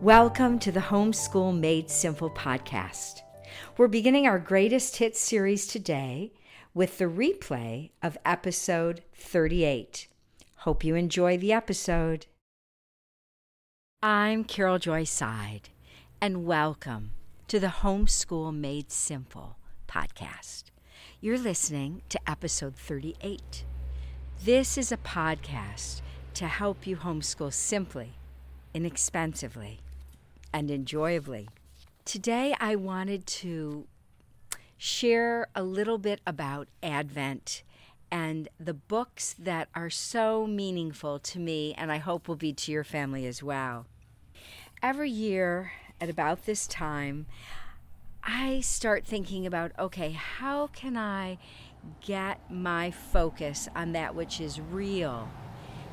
Welcome 0.00 0.58
to 0.60 0.72
the 0.72 0.80
Homeschool 0.80 1.58
Made 1.58 1.90
Simple 1.90 2.30
podcast. 2.30 3.20
We're 3.76 3.86
beginning 3.86 4.26
our 4.26 4.38
greatest 4.38 4.96
hits 4.96 5.20
series 5.20 5.66
today 5.66 6.32
with 6.72 6.96
the 6.96 7.04
replay 7.04 7.90
of 8.02 8.16
episode 8.24 9.02
38. 9.14 10.08
Hope 10.56 10.84
you 10.84 10.94
enjoy 10.94 11.36
the 11.36 11.52
episode. 11.52 12.24
I'm 14.02 14.42
Carol 14.42 14.78
Joy 14.78 15.02
Seidl, 15.02 15.64
and 16.18 16.46
welcome 16.46 17.10
to 17.48 17.60
the 17.60 17.66
Homeschool 17.66 18.56
Made 18.56 18.90
Simple 18.90 19.58
podcast. 19.86 20.70
You're 21.20 21.36
listening 21.36 22.00
to 22.08 22.18
episode 22.26 22.74
38. 22.74 23.66
This 24.42 24.78
is 24.78 24.92
a 24.92 24.96
podcast 24.96 26.00
to 26.32 26.46
help 26.46 26.86
you 26.86 26.96
homeschool 26.96 27.52
simply, 27.52 28.14
inexpensively, 28.72 29.80
and 30.52 30.70
enjoyably. 30.70 31.48
Today, 32.04 32.54
I 32.60 32.76
wanted 32.76 33.26
to 33.26 33.86
share 34.76 35.48
a 35.54 35.62
little 35.62 35.98
bit 35.98 36.20
about 36.26 36.68
Advent 36.82 37.62
and 38.10 38.48
the 38.58 38.74
books 38.74 39.34
that 39.38 39.68
are 39.74 39.90
so 39.90 40.46
meaningful 40.46 41.18
to 41.18 41.38
me, 41.38 41.74
and 41.76 41.92
I 41.92 41.98
hope 41.98 42.26
will 42.26 42.36
be 42.36 42.52
to 42.52 42.72
your 42.72 42.84
family 42.84 43.26
as 43.26 43.42
well. 43.42 43.86
Every 44.82 45.10
year 45.10 45.72
at 46.00 46.08
about 46.08 46.46
this 46.46 46.66
time, 46.66 47.26
I 48.22 48.60
start 48.60 49.04
thinking 49.06 49.46
about 49.46 49.72
okay, 49.78 50.12
how 50.12 50.68
can 50.68 50.96
I 50.96 51.38
get 52.00 52.50
my 52.50 52.90
focus 52.90 53.68
on 53.74 53.92
that 53.92 54.14
which 54.14 54.40
is 54.40 54.60
real 54.60 55.30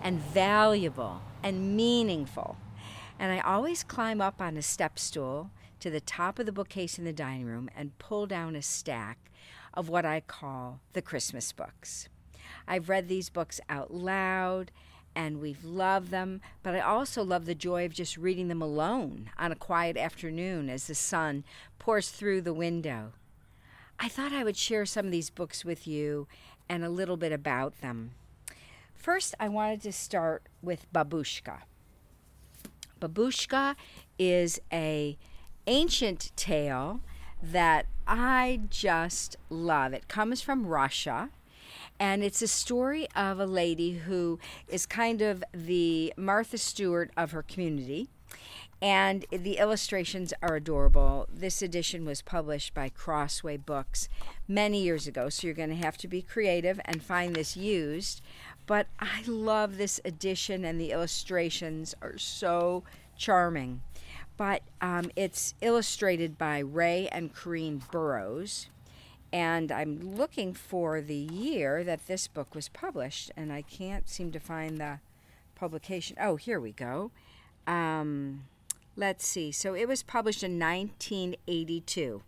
and 0.02 0.20
valuable 0.20 1.22
and 1.44 1.76
meaningful? 1.76 2.58
And 3.20 3.32
I 3.32 3.40
always 3.40 3.84
climb 3.84 4.22
up 4.22 4.42
on 4.42 4.58
a 4.58 4.62
step 4.62 5.00
stool 5.00 5.52
to 5.80 5.90
the 5.90 6.02
top 6.02 6.40
of 6.40 6.46
the 6.46 6.52
bookcase 6.52 6.98
in 6.98 7.06
the 7.06 7.14
dining 7.14 7.46
room 7.46 7.70
and 7.76 7.98
pull 8.00 8.28
down 8.28 8.56
a 8.56 8.62
stack 8.62 9.32
of 9.74 9.90
what 9.90 10.06
I 10.06 10.22
call 10.22 10.80
the 10.94 11.02
Christmas 11.02 11.52
books. 11.52 12.10
I've 12.68 12.90
read 12.90 13.08
these 13.08 13.30
books 13.30 13.60
out 13.70 13.94
loud 13.94 14.72
and 15.16 15.42
we've 15.42 15.64
loved 15.64 16.12
them, 16.12 16.42
but 16.62 16.76
I 16.76 16.80
also 16.80 17.24
love 17.24 17.46
the 17.46 17.56
joy 17.56 17.86
of 17.86 17.94
just 17.94 18.18
reading 18.18 18.50
them 18.50 18.62
alone 18.62 19.32
on 19.38 19.52
a 19.52 19.56
quiet 19.56 19.98
afternoon 19.98 20.70
as 20.70 20.86
the 20.86 20.96
sun 20.96 21.44
pours 21.80 22.10
through 22.10 22.42
the 22.42 22.54
window. 22.54 23.14
I 24.00 24.10
thought 24.10 24.32
I 24.32 24.44
would 24.44 24.58
share 24.58 24.86
some 24.86 25.08
of 25.08 25.12
these 25.12 25.32
books 25.32 25.66
with 25.66 25.88
you 25.88 26.28
and 26.70 26.84
a 26.84 26.90
little 26.90 27.18
bit 27.18 27.32
about 27.32 27.82
them. 27.82 28.12
First, 28.94 29.34
I 29.40 29.50
wanted 29.50 29.82
to 29.84 29.92
start 29.92 30.44
with 30.62 30.86
Babushka. 30.94 31.62
Babushka 33.00 33.76
is 34.20 34.60
a 34.72 35.18
ancient 35.66 36.32
tale 36.36 37.02
that 37.42 37.86
I 38.08 38.62
just 38.70 39.36
love. 39.50 39.94
It 39.94 40.08
comes 40.08 40.42
from 40.42 40.66
Russia. 40.66 41.30
And 42.00 42.24
it's 42.24 42.42
a 42.42 42.48
story 42.48 43.08
of 43.16 43.40
a 43.40 43.46
lady 43.46 43.94
who 43.94 44.40
is 44.68 44.86
kind 44.86 45.22
of 45.22 45.44
the 45.52 46.14
Martha 46.16 46.58
Stewart 46.58 47.12
of 47.18 47.32
her 47.32 47.42
community. 47.42 48.08
And 48.80 49.26
the 49.32 49.58
illustrations 49.58 50.32
are 50.44 50.56
adorable. 50.56 51.28
This 51.34 51.64
edition 51.64 52.06
was 52.06 52.22
published 52.22 52.76
by 52.76 52.90
Crossway 52.90 53.58
Books 53.58 54.08
many 54.48 54.84
years 54.84 55.08
ago, 55.08 55.30
so 55.30 55.48
you're 55.48 55.56
going 55.56 55.70
to 55.70 55.76
have 55.76 55.98
to 55.98 56.08
be 56.08 56.22
creative 56.22 56.80
and 56.86 57.02
find 57.02 57.36
this 57.36 57.58
used. 57.58 58.22
But 58.68 58.88
I 59.00 59.24
love 59.26 59.78
this 59.78 60.00
edition, 60.06 60.64
and 60.66 60.80
the 60.80 60.92
illustrations 60.92 61.96
are 62.02 62.18
so 62.18 62.84
charming. 63.18 63.82
But 64.36 64.62
um, 64.82 65.10
it's 65.16 65.56
illustrated 65.62 66.38
by 66.38 66.60
Ray 66.60 67.08
and 67.08 67.34
Corinne 67.34 67.82
Burrows. 67.92 68.68
And 69.34 69.72
I'm 69.72 70.16
looking 70.16 70.54
for 70.54 71.02
the 71.02 71.16
year 71.16 71.84
that 71.84 72.08
this 72.08 72.28
book 72.28 72.54
was 72.54 72.70
published, 72.70 73.32
and 73.36 73.52
I 73.52 73.62
can't 73.62 74.08
seem 74.08 74.32
to 74.32 74.40
find 74.40 74.78
the 74.78 75.00
publication. 75.56 76.18
Oh, 76.20 76.36
here 76.36 76.60
we 76.60 76.72
go. 76.72 77.12
Um, 77.66 78.44
let's 78.96 79.26
see. 79.26 79.52
So 79.52 79.74
it 79.74 79.88
was 79.88 80.04
published 80.04 80.44
in 80.44 80.60
1982. 80.60 82.22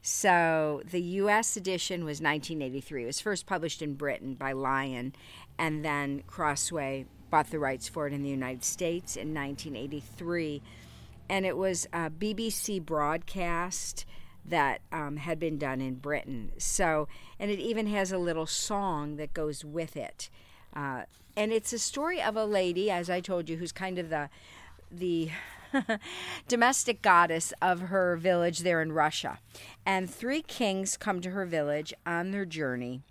So 0.00 0.82
the 0.90 1.02
U.S. 1.02 1.56
edition 1.56 2.00
was 2.04 2.20
1983. 2.20 3.02
It 3.02 3.06
was 3.06 3.20
first 3.20 3.46
published 3.46 3.82
in 3.82 3.94
Britain 3.94 4.34
by 4.34 4.52
Lion, 4.52 5.14
and 5.58 5.84
then 5.84 6.22
Crossway 6.26 7.06
bought 7.30 7.50
the 7.50 7.58
rights 7.58 7.88
for 7.88 8.06
it 8.06 8.12
in 8.12 8.22
the 8.22 8.28
United 8.28 8.64
States 8.64 9.16
in 9.16 9.34
1983. 9.34 10.62
And 11.28 11.44
it 11.44 11.56
was 11.56 11.86
a 11.92 12.10
BBC 12.10 12.82
broadcast 12.84 14.06
that 14.44 14.80
um, 14.92 15.18
had 15.18 15.38
been 15.38 15.58
done 15.58 15.80
in 15.80 15.96
Britain. 15.96 16.52
So, 16.56 17.06
and 17.38 17.50
it 17.50 17.58
even 17.58 17.86
has 17.88 18.12
a 18.12 18.18
little 18.18 18.46
song 18.46 19.16
that 19.16 19.34
goes 19.34 19.64
with 19.64 19.96
it. 19.96 20.30
Uh, 20.74 21.02
and 21.36 21.52
it's 21.52 21.72
a 21.72 21.78
story 21.78 22.22
of 22.22 22.36
a 22.36 22.44
lady, 22.44 22.90
as 22.90 23.10
I 23.10 23.20
told 23.20 23.48
you, 23.48 23.56
who's 23.56 23.72
kind 23.72 23.98
of 23.98 24.08
the 24.08 24.30
the 24.90 25.30
domestic 26.48 27.02
goddess 27.02 27.52
of 27.60 27.80
her 27.80 28.16
village 28.16 28.60
there 28.60 28.80
in 28.80 28.92
Russia. 28.92 29.38
And 29.84 30.08
three 30.08 30.40
kings 30.40 30.96
come 30.96 31.20
to 31.20 31.30
her 31.30 31.44
village 31.44 31.92
on 32.06 32.30
their 32.30 32.46
journey 32.46 33.02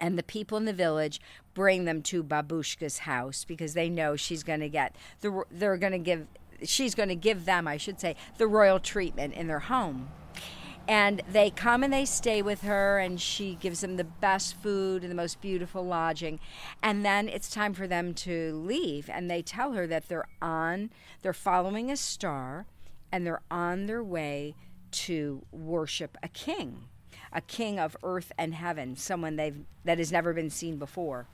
and 0.00 0.18
the 0.18 0.22
people 0.22 0.58
in 0.58 0.64
the 0.64 0.72
village 0.72 1.20
bring 1.56 1.86
them 1.86 2.02
to 2.02 2.22
babushka's 2.22 2.98
house 2.98 3.42
because 3.42 3.72
they 3.72 3.88
know 3.88 4.14
she's 4.14 4.42
going 4.42 4.60
to 4.60 4.68
get 4.68 4.94
the 5.22 5.42
they're 5.50 5.78
going 5.78 5.90
to 5.90 5.98
give 5.98 6.26
she's 6.62 6.94
going 6.94 7.08
to 7.08 7.14
give 7.14 7.46
them 7.46 7.66
i 7.66 7.78
should 7.78 7.98
say 7.98 8.14
the 8.36 8.46
royal 8.46 8.78
treatment 8.78 9.32
in 9.32 9.46
their 9.46 9.60
home 9.60 10.10
and 10.86 11.22
they 11.32 11.48
come 11.48 11.82
and 11.82 11.94
they 11.94 12.04
stay 12.04 12.42
with 12.42 12.60
her 12.60 12.98
and 12.98 13.22
she 13.22 13.54
gives 13.54 13.80
them 13.80 13.96
the 13.96 14.04
best 14.04 14.54
food 14.56 15.00
and 15.00 15.10
the 15.10 15.16
most 15.16 15.40
beautiful 15.40 15.82
lodging 15.82 16.38
and 16.82 17.06
then 17.06 17.26
it's 17.26 17.48
time 17.50 17.72
for 17.72 17.88
them 17.88 18.12
to 18.12 18.54
leave 18.54 19.08
and 19.08 19.30
they 19.30 19.40
tell 19.40 19.72
her 19.72 19.86
that 19.86 20.10
they're 20.10 20.28
on 20.42 20.90
they're 21.22 21.32
following 21.32 21.90
a 21.90 21.96
star 21.96 22.66
and 23.10 23.26
they're 23.26 23.42
on 23.50 23.86
their 23.86 24.04
way 24.04 24.54
to 24.90 25.42
worship 25.52 26.18
a 26.22 26.28
king 26.28 26.84
a 27.32 27.40
king 27.42 27.78
of 27.78 27.96
earth 28.02 28.32
and 28.38 28.54
heaven, 28.54 28.96
someone 28.96 29.36
they've 29.36 29.58
that 29.84 29.98
has 29.98 30.10
never 30.10 30.32
been 30.32 30.50
seen 30.50 30.78
before. 30.78 31.26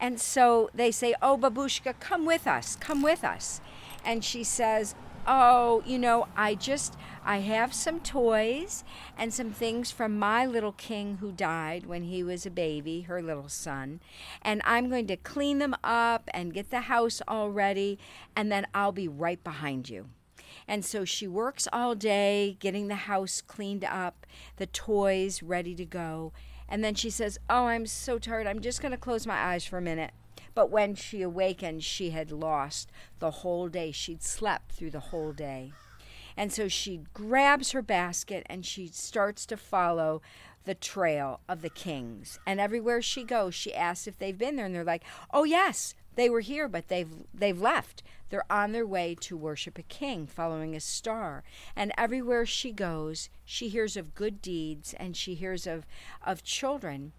And 0.00 0.20
so 0.20 0.70
they 0.74 0.90
say, 0.90 1.14
"Oh, 1.22 1.38
babushka, 1.38 1.98
come 2.00 2.26
with 2.26 2.46
us. 2.46 2.76
Come 2.76 3.02
with 3.02 3.24
us." 3.24 3.60
And 4.04 4.24
she 4.24 4.44
says, 4.44 4.94
"Oh, 5.26 5.82
you 5.86 5.98
know, 5.98 6.28
I 6.36 6.54
just 6.54 6.96
I 7.24 7.38
have 7.38 7.72
some 7.72 8.00
toys 8.00 8.84
and 9.16 9.32
some 9.32 9.50
things 9.50 9.90
from 9.90 10.18
my 10.18 10.44
little 10.44 10.72
king 10.72 11.18
who 11.18 11.32
died 11.32 11.86
when 11.86 12.04
he 12.04 12.22
was 12.22 12.44
a 12.44 12.50
baby, 12.50 13.02
her 13.02 13.22
little 13.22 13.48
son, 13.48 14.00
and 14.42 14.60
I'm 14.64 14.90
going 14.90 15.06
to 15.06 15.16
clean 15.16 15.58
them 15.58 15.74
up 15.82 16.28
and 16.34 16.52
get 16.52 16.68
the 16.70 16.82
house 16.82 17.22
all 17.26 17.50
ready, 17.50 17.98
and 18.36 18.52
then 18.52 18.66
I'll 18.74 18.92
be 18.92 19.08
right 19.08 19.42
behind 19.42 19.88
you." 19.88 20.10
And 20.68 20.84
so 20.84 21.04
she 21.04 21.26
works 21.26 21.66
all 21.72 21.94
day 21.94 22.56
getting 22.60 22.88
the 22.88 22.94
house 22.94 23.40
cleaned 23.40 23.84
up, 23.84 24.26
the 24.56 24.66
toys 24.66 25.42
ready 25.42 25.74
to 25.74 25.84
go. 25.84 26.32
And 26.68 26.82
then 26.82 26.94
she 26.94 27.10
says, 27.10 27.38
Oh, 27.48 27.66
I'm 27.66 27.86
so 27.86 28.18
tired. 28.18 28.46
I'm 28.46 28.60
just 28.60 28.80
going 28.80 28.92
to 28.92 28.98
close 28.98 29.26
my 29.26 29.36
eyes 29.36 29.64
for 29.64 29.78
a 29.78 29.82
minute. 29.82 30.12
But 30.54 30.70
when 30.70 30.94
she 30.94 31.22
awakened, 31.22 31.82
she 31.82 32.10
had 32.10 32.30
lost 32.30 32.90
the 33.18 33.30
whole 33.30 33.68
day. 33.68 33.90
She'd 33.90 34.22
slept 34.22 34.72
through 34.72 34.90
the 34.90 35.00
whole 35.00 35.32
day. 35.32 35.72
And 36.36 36.52
so 36.52 36.68
she 36.68 37.00
grabs 37.12 37.72
her 37.72 37.82
basket 37.82 38.44
and 38.46 38.64
she 38.64 38.86
starts 38.88 39.46
to 39.46 39.56
follow 39.56 40.22
the 40.64 40.74
trail 40.74 41.40
of 41.48 41.62
the 41.62 41.70
kings. 41.70 42.38
And 42.46 42.60
everywhere 42.60 43.02
she 43.02 43.24
goes, 43.24 43.54
she 43.54 43.74
asks 43.74 44.06
if 44.06 44.18
they've 44.18 44.36
been 44.36 44.56
there. 44.56 44.66
And 44.66 44.74
they're 44.74 44.84
like, 44.84 45.04
oh, 45.32 45.44
yes, 45.44 45.94
they 46.16 46.30
were 46.30 46.40
here, 46.40 46.68
but 46.68 46.88
they've 46.88 47.10
they've 47.32 47.60
left. 47.60 48.02
They're 48.34 48.52
on 48.52 48.72
their 48.72 48.84
way 48.84 49.14
to 49.20 49.36
worship 49.36 49.78
a 49.78 49.84
king, 49.84 50.26
following 50.26 50.74
a 50.74 50.80
star. 50.80 51.44
And 51.76 51.92
everywhere 51.96 52.44
she 52.44 52.72
goes, 52.72 53.28
she 53.44 53.68
hears 53.68 53.96
of 53.96 54.16
good 54.16 54.42
deeds 54.42 54.92
and 54.98 55.16
she 55.16 55.36
hears 55.36 55.68
of 55.68 55.86
of 56.20 56.42
children. 56.42 57.12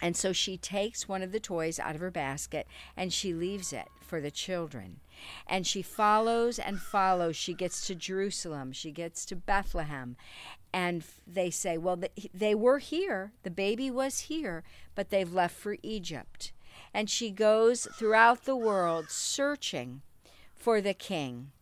And 0.00 0.16
so 0.16 0.32
she 0.32 0.56
takes 0.56 1.08
one 1.08 1.20
of 1.20 1.32
the 1.32 1.40
toys 1.40 1.80
out 1.80 1.96
of 1.96 2.00
her 2.00 2.12
basket 2.12 2.68
and 2.96 3.12
she 3.12 3.34
leaves 3.34 3.72
it 3.72 3.88
for 4.00 4.20
the 4.20 4.30
children. 4.30 5.00
And 5.48 5.66
she 5.66 5.82
follows 5.82 6.60
and 6.60 6.78
follows. 6.78 7.34
She 7.34 7.52
gets 7.52 7.84
to 7.88 7.96
Jerusalem. 7.96 8.70
She 8.70 8.92
gets 8.92 9.26
to 9.26 9.34
Bethlehem. 9.34 10.14
And 10.72 11.02
they 11.26 11.50
say, 11.50 11.76
well, 11.76 12.00
they 12.32 12.54
were 12.54 12.78
here. 12.78 13.32
The 13.42 13.50
baby 13.50 13.90
was 13.90 14.20
here, 14.20 14.62
but 14.94 15.10
they've 15.10 15.34
left 15.34 15.56
for 15.56 15.76
Egypt 15.82 16.52
and 16.92 17.10
she 17.10 17.30
goes 17.30 17.86
throughout 17.94 18.44
the 18.44 18.56
world 18.56 19.10
searching 19.10 20.02
for 20.56 20.80
the 20.80 20.94
king. 20.94 21.52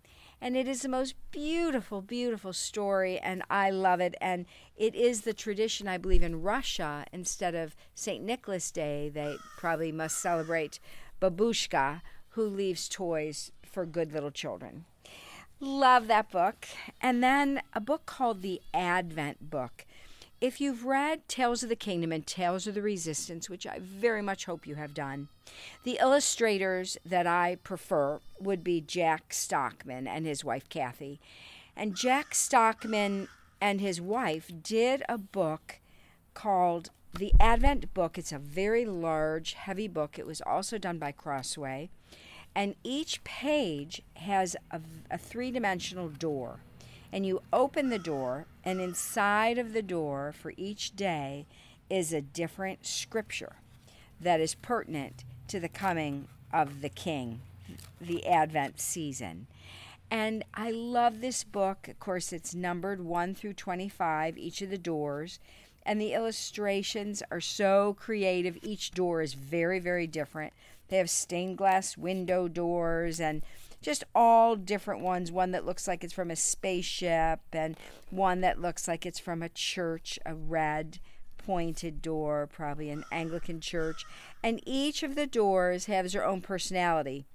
And 0.40 0.56
it 0.56 0.68
is 0.68 0.82
the 0.82 0.88
most 0.88 1.14
beautiful, 1.30 2.02
beautiful 2.02 2.52
story, 2.52 3.18
and 3.18 3.42
I 3.48 3.70
love 3.70 4.00
it. 4.00 4.14
And 4.20 4.44
it 4.76 4.94
is 4.94 5.22
the 5.22 5.32
tradition, 5.32 5.88
I 5.88 5.96
believe, 5.96 6.22
in 6.22 6.42
Russia. 6.42 7.06
Instead 7.12 7.54
of 7.54 7.74
St. 7.94 8.22
Nicholas 8.22 8.70
Day, 8.70 9.08
they 9.08 9.36
probably 9.56 9.90
must 9.90 10.20
celebrate 10.20 10.80
Babushka, 11.20 12.02
who 12.30 12.42
leaves 12.42 12.88
toys 12.88 13.52
for 13.64 13.86
good 13.86 14.12
little 14.12 14.30
children. 14.30 14.84
Love 15.60 16.08
that 16.08 16.30
book. 16.30 16.66
And 17.00 17.22
then 17.22 17.62
a 17.72 17.80
book 17.80 18.04
called 18.04 18.42
The 18.42 18.60
Advent 18.74 19.48
Book. 19.48 19.86
If 20.44 20.60
you've 20.60 20.84
read 20.84 21.26
Tales 21.26 21.62
of 21.62 21.70
the 21.70 21.74
Kingdom 21.74 22.12
and 22.12 22.26
Tales 22.26 22.66
of 22.66 22.74
the 22.74 22.82
Resistance, 22.82 23.48
which 23.48 23.66
I 23.66 23.78
very 23.80 24.20
much 24.20 24.44
hope 24.44 24.66
you 24.66 24.74
have 24.74 24.92
done, 24.92 25.28
the 25.84 25.96
illustrators 25.98 26.98
that 27.02 27.26
I 27.26 27.56
prefer 27.64 28.20
would 28.38 28.62
be 28.62 28.82
Jack 28.82 29.32
Stockman 29.32 30.06
and 30.06 30.26
his 30.26 30.44
wife 30.44 30.68
Kathy. 30.68 31.18
And 31.74 31.96
Jack 31.96 32.34
Stockman 32.34 33.28
and 33.58 33.80
his 33.80 34.02
wife 34.02 34.52
did 34.62 35.02
a 35.08 35.16
book 35.16 35.78
called 36.34 36.90
The 37.18 37.32
Advent 37.40 37.94
Book. 37.94 38.18
It's 38.18 38.30
a 38.30 38.38
very 38.38 38.84
large, 38.84 39.54
heavy 39.54 39.88
book. 39.88 40.18
It 40.18 40.26
was 40.26 40.42
also 40.42 40.76
done 40.76 40.98
by 40.98 41.12
Crossway. 41.12 41.88
And 42.54 42.74
each 42.84 43.24
page 43.24 44.02
has 44.16 44.56
a, 44.70 44.82
a 45.10 45.16
three 45.16 45.50
dimensional 45.50 46.10
door 46.10 46.60
and 47.14 47.24
you 47.24 47.40
open 47.52 47.90
the 47.90 47.98
door, 47.98 48.44
and 48.64 48.80
inside 48.80 49.56
of 49.56 49.72
the 49.72 49.82
door 49.82 50.34
for 50.36 50.52
each 50.56 50.96
day 50.96 51.46
is 51.88 52.12
a 52.12 52.20
different 52.20 52.84
scripture 52.84 53.54
that 54.20 54.40
is 54.40 54.56
pertinent 54.56 55.22
to 55.46 55.60
the 55.60 55.68
coming 55.68 56.26
of 56.52 56.80
the 56.80 56.88
King, 56.88 57.40
the 58.00 58.26
Advent 58.26 58.80
season. 58.80 59.46
And 60.10 60.44
I 60.54 60.72
love 60.72 61.20
this 61.20 61.44
book. 61.44 61.86
Of 61.86 62.00
course, 62.00 62.32
it's 62.32 62.52
numbered 62.52 63.00
1 63.00 63.36
through 63.36 63.54
25, 63.54 64.36
each 64.36 64.60
of 64.60 64.70
the 64.70 64.76
doors. 64.76 65.38
And 65.86 66.00
the 66.00 66.14
illustrations 66.14 67.22
are 67.30 67.40
so 67.40 67.96
creative. 67.96 68.58
Each 68.60 68.90
door 68.90 69.22
is 69.22 69.34
very, 69.34 69.78
very 69.78 70.08
different. 70.08 70.52
They 70.88 70.96
have 70.96 71.10
stained 71.10 71.58
glass 71.58 71.96
window 71.96 72.48
doors 72.48 73.20
and 73.20 73.42
just 73.84 74.02
all 74.14 74.56
different 74.56 75.02
ones. 75.02 75.30
One 75.30 75.50
that 75.52 75.66
looks 75.66 75.86
like 75.86 76.02
it's 76.02 76.12
from 76.12 76.30
a 76.30 76.36
spaceship, 76.36 77.40
and 77.52 77.76
one 78.10 78.40
that 78.40 78.60
looks 78.60 78.88
like 78.88 79.04
it's 79.04 79.18
from 79.18 79.42
a 79.42 79.48
church, 79.48 80.18
a 80.24 80.34
red 80.34 80.98
pointed 81.36 82.00
door, 82.00 82.48
probably 82.50 82.88
an 82.88 83.04
Anglican 83.12 83.60
church. 83.60 84.04
And 84.42 84.60
each 84.64 85.02
of 85.02 85.14
the 85.14 85.26
doors 85.26 85.86
has 85.86 86.12
their 86.12 86.24
own 86.24 86.40
personality. 86.40 87.26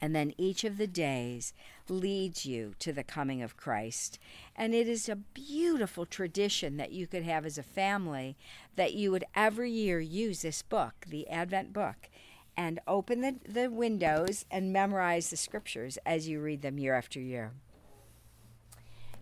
And 0.00 0.16
then 0.16 0.32
each 0.36 0.64
of 0.64 0.78
the 0.78 0.88
days 0.88 1.52
leads 1.88 2.44
you 2.44 2.74
to 2.80 2.92
the 2.92 3.04
coming 3.04 3.40
of 3.40 3.56
Christ. 3.56 4.18
And 4.56 4.74
it 4.74 4.88
is 4.88 5.08
a 5.08 5.14
beautiful 5.14 6.06
tradition 6.06 6.76
that 6.78 6.90
you 6.90 7.06
could 7.06 7.22
have 7.22 7.46
as 7.46 7.56
a 7.56 7.62
family 7.62 8.36
that 8.74 8.94
you 8.94 9.12
would 9.12 9.24
every 9.36 9.70
year 9.70 10.00
use 10.00 10.42
this 10.42 10.62
book, 10.62 10.94
the 11.06 11.28
Advent 11.28 11.72
book, 11.72 12.08
and 12.56 12.80
open 12.86 13.20
the, 13.20 13.36
the 13.48 13.70
windows 13.70 14.44
and 14.50 14.72
memorize 14.72 15.30
the 15.30 15.36
scriptures 15.36 15.98
as 16.04 16.28
you 16.28 16.40
read 16.40 16.62
them 16.62 16.78
year 16.78 16.94
after 16.94 17.20
year. 17.20 17.52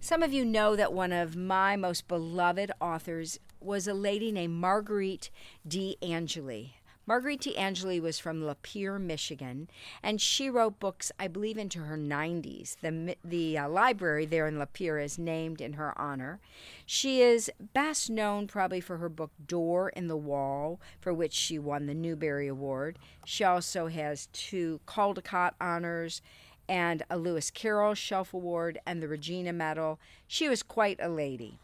Some 0.00 0.22
of 0.22 0.32
you 0.32 0.44
know 0.44 0.76
that 0.76 0.92
one 0.92 1.12
of 1.12 1.36
my 1.36 1.76
most 1.76 2.08
beloved 2.08 2.72
authors 2.80 3.38
was 3.60 3.86
a 3.86 3.94
lady 3.94 4.32
named 4.32 4.54
Marguerite 4.54 5.30
de 5.66 5.96
Angeli. 6.02 6.79
Marguerite 7.06 7.40
de 7.40 7.56
Angeli 7.56 7.98
was 7.98 8.18
from 8.18 8.42
Lapeer, 8.42 9.00
Michigan, 9.00 9.68
and 10.02 10.20
she 10.20 10.48
wrote 10.48 10.78
books, 10.78 11.10
I 11.18 11.28
believe, 11.28 11.58
into 11.58 11.80
her 11.80 11.96
90s. 11.96 12.76
The, 12.80 13.16
the 13.24 13.58
uh, 13.58 13.68
library 13.68 14.26
there 14.26 14.46
in 14.46 14.58
Lapeer 14.58 15.02
is 15.02 15.18
named 15.18 15.60
in 15.60 15.72
her 15.72 15.98
honor. 16.00 16.40
She 16.86 17.20
is 17.22 17.50
best 17.72 18.10
known 18.10 18.46
probably 18.46 18.80
for 18.80 18.98
her 18.98 19.08
book 19.08 19.32
Door 19.44 19.90
in 19.90 20.08
the 20.08 20.16
Wall, 20.16 20.80
for 21.00 21.12
which 21.12 21.32
she 21.32 21.58
won 21.58 21.86
the 21.86 21.94
Newbery 21.94 22.46
Award. 22.46 22.98
She 23.24 23.44
also 23.44 23.88
has 23.88 24.28
two 24.32 24.80
Caldecott 24.86 25.54
honors 25.60 26.22
and 26.68 27.02
a 27.10 27.16
Lewis 27.16 27.50
Carroll 27.50 27.94
Shelf 27.94 28.32
Award 28.32 28.78
and 28.86 29.02
the 29.02 29.08
Regina 29.08 29.52
Medal. 29.52 29.98
She 30.28 30.48
was 30.48 30.62
quite 30.62 30.98
a 31.02 31.08
lady. 31.08 31.58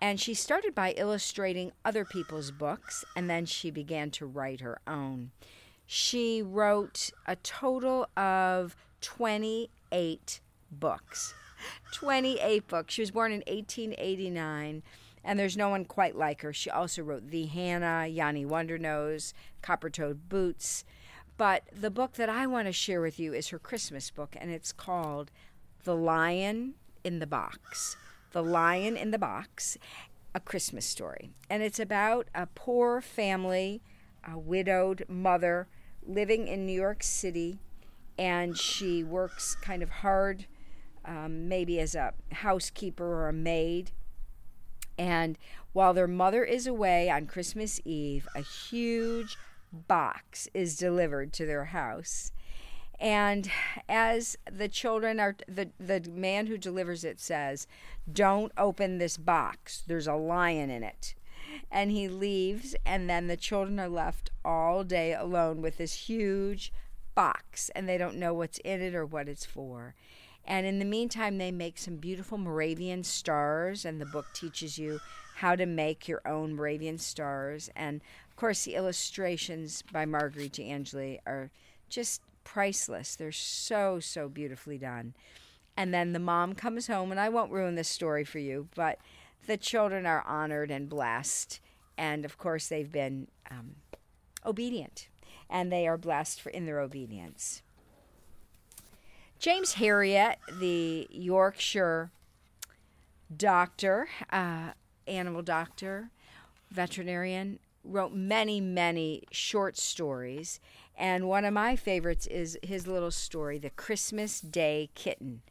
And 0.00 0.20
she 0.20 0.34
started 0.34 0.74
by 0.74 0.92
illustrating 0.96 1.72
other 1.84 2.04
people's 2.04 2.50
books, 2.50 3.04
and 3.16 3.28
then 3.28 3.46
she 3.46 3.70
began 3.70 4.10
to 4.12 4.26
write 4.26 4.60
her 4.60 4.78
own. 4.86 5.32
She 5.86 6.42
wrote 6.42 7.10
a 7.26 7.34
total 7.36 8.08
of 8.16 8.76
28 9.00 10.40
books. 10.70 11.34
28 11.92 12.68
books. 12.68 12.94
She 12.94 13.02
was 13.02 13.10
born 13.10 13.32
in 13.32 13.42
1889, 13.48 14.82
and 15.24 15.38
there's 15.38 15.56
no 15.56 15.68
one 15.68 15.84
quite 15.84 16.14
like 16.16 16.42
her. 16.42 16.52
She 16.52 16.70
also 16.70 17.02
wrote 17.02 17.30
The 17.30 17.46
Hannah, 17.46 18.06
Yonie 18.08 18.46
Wondernose, 18.46 19.32
Copper 19.62 19.90
Toed 19.90 20.28
Boots. 20.28 20.84
But 21.36 21.64
the 21.72 21.90
book 21.90 22.12
that 22.14 22.28
I 22.28 22.46
want 22.46 22.66
to 22.66 22.72
share 22.72 23.00
with 23.00 23.18
you 23.18 23.32
is 23.32 23.48
her 23.48 23.58
Christmas 23.58 24.10
book, 24.10 24.36
and 24.38 24.50
it's 24.50 24.72
called 24.72 25.30
The 25.84 25.96
Lion 25.96 26.74
in 27.02 27.18
the 27.18 27.26
Box. 27.26 27.96
The 28.32 28.42
Lion 28.42 28.96
in 28.96 29.10
the 29.10 29.18
Box, 29.18 29.78
A 30.34 30.40
Christmas 30.40 30.84
Story. 30.84 31.30
And 31.48 31.62
it's 31.62 31.80
about 31.80 32.28
a 32.34 32.46
poor 32.46 33.00
family, 33.00 33.82
a 34.26 34.38
widowed 34.38 35.04
mother 35.08 35.68
living 36.06 36.48
in 36.48 36.66
New 36.66 36.72
York 36.72 37.02
City, 37.02 37.58
and 38.18 38.56
she 38.56 39.04
works 39.04 39.54
kind 39.54 39.82
of 39.82 39.90
hard, 39.90 40.46
um, 41.04 41.48
maybe 41.48 41.78
as 41.80 41.94
a 41.94 42.14
housekeeper 42.32 43.04
or 43.04 43.28
a 43.28 43.32
maid. 43.32 43.92
And 44.98 45.38
while 45.72 45.94
their 45.94 46.08
mother 46.08 46.44
is 46.44 46.66
away 46.66 47.08
on 47.08 47.26
Christmas 47.26 47.80
Eve, 47.84 48.26
a 48.34 48.40
huge 48.40 49.36
box 49.72 50.48
is 50.54 50.76
delivered 50.76 51.32
to 51.34 51.46
their 51.46 51.66
house. 51.66 52.32
And 53.00 53.50
as 53.88 54.36
the 54.50 54.68
children 54.68 55.20
are, 55.20 55.36
the, 55.46 55.70
the 55.78 56.00
man 56.10 56.46
who 56.46 56.58
delivers 56.58 57.04
it 57.04 57.20
says, 57.20 57.66
Don't 58.10 58.52
open 58.58 58.98
this 58.98 59.16
box, 59.16 59.84
there's 59.86 60.08
a 60.08 60.14
lion 60.14 60.70
in 60.70 60.82
it. 60.82 61.14
And 61.70 61.90
he 61.90 62.08
leaves, 62.08 62.74
and 62.84 63.08
then 63.08 63.26
the 63.26 63.36
children 63.36 63.78
are 63.78 63.88
left 63.88 64.30
all 64.44 64.84
day 64.84 65.14
alone 65.14 65.62
with 65.62 65.78
this 65.78 66.08
huge 66.08 66.72
box, 67.14 67.70
and 67.74 67.88
they 67.88 67.98
don't 67.98 68.16
know 68.16 68.34
what's 68.34 68.58
in 68.58 68.82
it 68.82 68.94
or 68.94 69.06
what 69.06 69.28
it's 69.28 69.46
for. 69.46 69.94
And 70.44 70.66
in 70.66 70.78
the 70.78 70.84
meantime, 70.84 71.38
they 71.38 71.50
make 71.50 71.78
some 71.78 71.96
beautiful 71.96 72.38
Moravian 72.38 73.04
stars, 73.04 73.84
and 73.84 74.00
the 74.00 74.06
book 74.06 74.26
teaches 74.32 74.78
you 74.78 75.00
how 75.36 75.54
to 75.54 75.66
make 75.66 76.08
your 76.08 76.22
own 76.26 76.54
Moravian 76.56 76.98
stars. 76.98 77.70
And 77.76 78.00
of 78.28 78.36
course, 78.36 78.64
the 78.64 78.74
illustrations 78.74 79.82
by 79.92 80.04
Marguerite 80.04 80.54
de 80.54 80.70
Angeli 80.70 81.20
are 81.26 81.50
just 81.88 82.22
priceless. 82.48 83.14
They're 83.14 83.30
so, 83.30 84.00
so 84.00 84.26
beautifully 84.26 84.78
done. 84.78 85.12
And 85.76 85.92
then 85.92 86.14
the 86.14 86.18
mom 86.18 86.54
comes 86.54 86.86
home, 86.86 87.10
and 87.10 87.20
I 87.20 87.28
won't 87.28 87.52
ruin 87.52 87.74
this 87.74 87.88
story 87.88 88.24
for 88.24 88.38
you, 88.38 88.68
but 88.74 88.98
the 89.46 89.58
children 89.58 90.06
are 90.06 90.24
honored 90.26 90.70
and 90.70 90.88
blessed. 90.88 91.60
And 91.98 92.24
of 92.24 92.38
course, 92.38 92.66
they've 92.66 92.90
been 92.90 93.28
um, 93.50 93.76
obedient, 94.46 95.08
and 95.50 95.70
they 95.70 95.86
are 95.86 95.98
blessed 95.98 96.40
for 96.40 96.48
in 96.48 96.64
their 96.64 96.80
obedience. 96.80 97.62
James 99.38 99.74
Herriot, 99.74 100.36
the 100.58 101.06
Yorkshire 101.10 102.10
doctor, 103.36 104.08
uh, 104.32 104.70
animal 105.06 105.42
doctor, 105.42 106.10
veterinarian, 106.70 107.58
wrote 107.84 108.12
many, 108.12 108.58
many 108.60 109.24
short 109.30 109.76
stories. 109.76 110.60
And 110.98 111.28
one 111.28 111.44
of 111.44 111.54
my 111.54 111.76
favorites 111.76 112.26
is 112.26 112.58
his 112.60 112.88
little 112.88 113.12
story, 113.12 113.56
The 113.56 113.70
Christmas 113.70 114.40
Day 114.40 114.90
Kitten, 114.96 115.42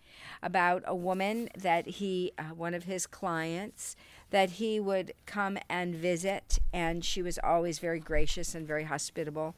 about 0.44 0.84
a 0.86 0.94
woman 0.94 1.48
that 1.58 1.88
he, 1.88 2.34
uh, 2.38 2.54
one 2.54 2.74
of 2.74 2.84
his 2.84 3.08
clients, 3.08 3.96
that 4.30 4.52
he 4.52 4.78
would 4.78 5.14
come 5.26 5.58
and 5.70 5.96
visit. 5.96 6.60
And 6.74 7.06
she 7.06 7.22
was 7.22 7.40
always 7.42 7.80
very 7.80 8.02
gracious 8.02 8.54
and 8.54 8.68
very 8.68 8.84
hospitable. 8.84 9.56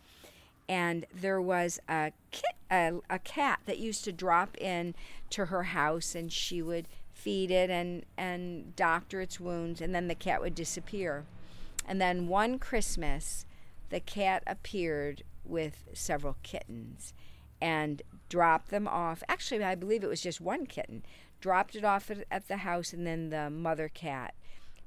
And 0.67 1.07
there 1.11 1.41
was 1.41 1.79
a, 1.89 2.11
kit, 2.29 2.55
a, 2.69 2.93
a 3.09 3.17
cat 3.17 3.61
that 3.65 3.79
used 3.79 4.03
to 4.03 4.11
drop 4.11 4.55
in 4.61 4.93
to 5.31 5.45
her 5.45 5.63
house, 5.63 6.13
and 6.13 6.31
she 6.31 6.61
would 6.61 6.87
feed 7.11 7.49
it 7.49 7.71
and, 7.71 8.05
and 8.15 8.75
doctor 8.75 9.21
its 9.21 9.39
wounds, 9.39 9.81
and 9.81 9.95
then 9.95 10.07
the 10.07 10.13
cat 10.13 10.39
would 10.39 10.53
disappear. 10.53 11.25
And 11.87 11.99
then 11.99 12.27
one 12.27 12.59
Christmas, 12.59 13.47
the 13.89 13.99
cat 13.99 14.43
appeared 14.45 15.23
with 15.49 15.85
several 15.93 16.37
kittens 16.43 17.13
and 17.61 18.01
dropped 18.29 18.69
them 18.69 18.87
off. 18.87 19.23
Actually, 19.27 19.63
I 19.63 19.75
believe 19.75 20.03
it 20.03 20.09
was 20.09 20.21
just 20.21 20.39
one 20.39 20.65
kitten. 20.65 21.03
Dropped 21.41 21.75
it 21.75 21.83
off 21.83 22.09
at, 22.11 22.25
at 22.31 22.47
the 22.47 22.57
house, 22.57 22.93
and 22.93 23.05
then 23.05 23.29
the 23.29 23.49
mother 23.49 23.89
cat 23.89 24.33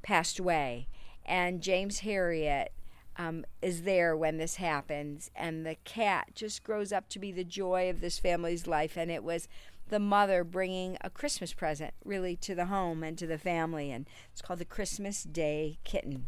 passed 0.02 0.38
away. 0.38 0.88
And 1.25 1.62
James 1.62 2.00
Herriot 2.00 2.69
um, 3.16 3.45
is 3.61 3.83
there 3.83 4.16
when 4.16 4.38
this 4.38 4.57
happens, 4.57 5.31
and 5.35 5.66
the 5.66 5.76
cat 5.85 6.28
just 6.35 6.64
grows 6.64 6.92
up 6.92 7.09
to 7.11 7.19
be 7.19 7.33
the 7.33 7.45
joy 7.45 7.90
of 7.90 8.00
this 8.00 8.19
family's 8.19 8.66
life. 8.66 8.97
And 8.97 9.11
it 9.11 9.23
was 9.23 9.49
the 9.88 9.99
mother 9.99 10.45
bringing 10.45 10.97
a 11.02 11.11
Christmas 11.11 11.52
present, 11.52 11.92
really, 12.04 12.37
to 12.37 12.54
the 12.54 12.66
home 12.66 13.02
and 13.02 13.19
to 13.19 13.26
the 13.26 13.38
family. 13.38 13.90
And 13.90 14.07
it's 14.33 14.42
called 14.42 14.59
the 14.59 14.64
Christmas 14.64 15.23
Day 15.23 15.78
Kitten. 15.85 16.26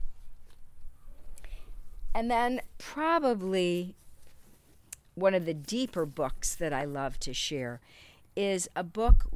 And 2.15 2.31
then 2.31 2.61
probably 2.79 3.97
one 5.15 5.35
of 5.35 5.47
the 5.47 5.55
deeper 5.55 6.07
books 6.07 6.55
that 6.55 6.73
I 6.73 6.85
love 6.85 7.19
to 7.21 7.33
share 7.35 7.81
is 8.37 8.69
a 8.75 8.83
book, 8.83 9.27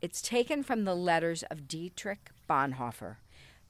it's 0.00 0.22
taken 0.22 0.62
from 0.62 0.84
the 0.84 0.94
letters 0.94 1.42
of 1.44 1.68
Dietrich 1.68 2.30
Bonhoeffer, 2.48 3.16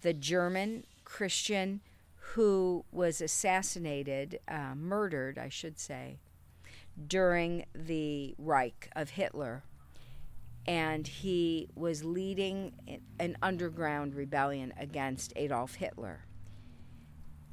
the 0.02 0.12
German 0.12 0.84
Christian 1.04 1.80
who 2.34 2.84
was 2.92 3.20
assassinated, 3.20 4.40
uh, 4.48 4.74
murdered, 4.74 5.38
I 5.38 5.48
should 5.48 5.78
say, 5.78 6.18
during 7.06 7.64
the 7.74 8.34
Reich 8.36 8.90
of 8.94 9.10
Hitler. 9.10 9.62
And 10.66 11.06
he 11.06 11.68
was 11.76 12.02
leading 12.04 12.72
an 13.20 13.36
underground 13.40 14.14
rebellion 14.14 14.74
against 14.76 15.32
Adolf 15.36 15.76
Hitler. 15.76 16.25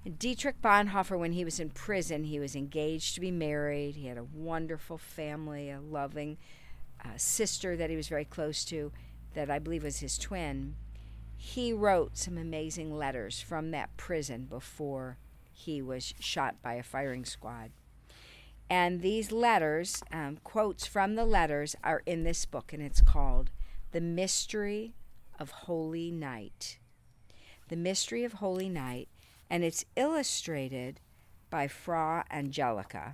Dietrich 0.05 0.61
Bonhoeffer, 0.61 1.17
when 1.17 1.31
he 1.31 1.45
was 1.45 1.61
in 1.61 1.69
prison, 1.69 2.25
he 2.25 2.39
was 2.39 2.55
engaged 2.55 3.15
to 3.15 3.21
be 3.21 3.31
married. 3.31 3.95
He 3.95 4.07
had 4.07 4.17
a 4.17 4.23
wonderful 4.23 4.97
family, 4.97 5.69
a 5.69 5.79
loving 5.79 6.37
uh, 7.03 7.09
sister 7.15 7.77
that 7.77 7.89
he 7.89 7.95
was 7.95 8.09
very 8.09 8.25
close 8.25 8.65
to, 8.65 8.91
that 9.33 9.49
I 9.49 9.59
believe 9.59 9.83
was 9.83 9.99
his 9.99 10.17
twin. 10.17 10.75
He 11.37 11.71
wrote 11.71 12.17
some 12.17 12.37
amazing 12.37 12.97
letters 12.97 13.39
from 13.39 13.71
that 13.71 13.95
prison 13.95 14.45
before 14.45 15.17
he 15.53 15.81
was 15.81 16.13
shot 16.19 16.61
by 16.61 16.73
a 16.73 16.83
firing 16.83 17.23
squad. 17.23 17.71
And 18.69 19.01
these 19.01 19.31
letters, 19.31 20.03
um, 20.11 20.37
quotes 20.43 20.85
from 20.85 21.15
the 21.15 21.25
letters, 21.25 21.75
are 21.83 22.01
in 22.05 22.23
this 22.23 22.45
book, 22.45 22.73
and 22.73 22.81
it's 22.81 23.01
called 23.01 23.51
The 23.91 24.01
Mystery 24.01 24.95
of 25.39 25.51
Holy 25.51 26.11
Night. 26.11 26.79
The 27.69 27.75
Mystery 27.77 28.23
of 28.23 28.33
Holy 28.33 28.69
Night 28.69 29.07
and 29.49 29.63
it's 29.63 29.85
illustrated 29.95 30.99
by 31.49 31.67
Fra 31.67 32.25
Angelico. 32.31 33.13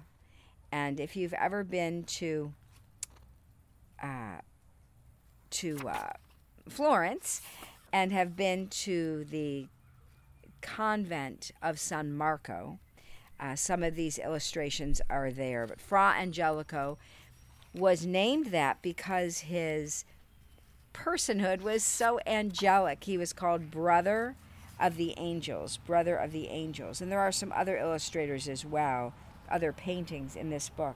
And 0.71 1.00
if 1.00 1.15
you've 1.15 1.33
ever 1.33 1.63
been 1.63 2.03
to 2.03 2.53
uh, 4.01 4.39
to 5.50 5.77
uh, 5.89 6.09
Florence 6.69 7.41
and 7.91 8.12
have 8.12 8.36
been 8.36 8.67
to 8.67 9.25
the 9.25 9.67
convent 10.62 11.51
of 11.62 11.79
San 11.79 12.13
Marco, 12.13 12.79
uh, 13.39 13.55
some 13.55 13.83
of 13.83 13.95
these 13.95 14.17
illustrations 14.19 15.01
are 15.09 15.31
there. 15.31 15.65
But 15.67 15.81
Fra 15.81 16.15
Angelico 16.17 16.98
was 17.74 18.05
named 18.05 18.48
that 18.48 18.81
because 18.81 19.39
his 19.39 20.05
personhood 20.93 21.62
was 21.62 21.83
so 21.83 22.19
angelic. 22.25 23.03
He 23.03 23.17
was 23.17 23.33
called 23.33 23.71
Brother 23.71 24.36
of 24.79 24.98
the 24.98 25.13
angels, 25.17 25.77
brother 25.77 26.15
of 26.15 26.31
the 26.31 26.48
angels. 26.48 27.01
And 27.01 27.12
there 27.12 27.19
are 27.19 27.31
some 27.31 27.51
other 27.55 27.77
illustrators 27.77 28.48
as 28.48 28.65
well, 28.65 29.13
other 29.50 29.74
paintings 29.74 30.36
in 30.36 30.50
this 30.50 30.69
book. 30.69 30.95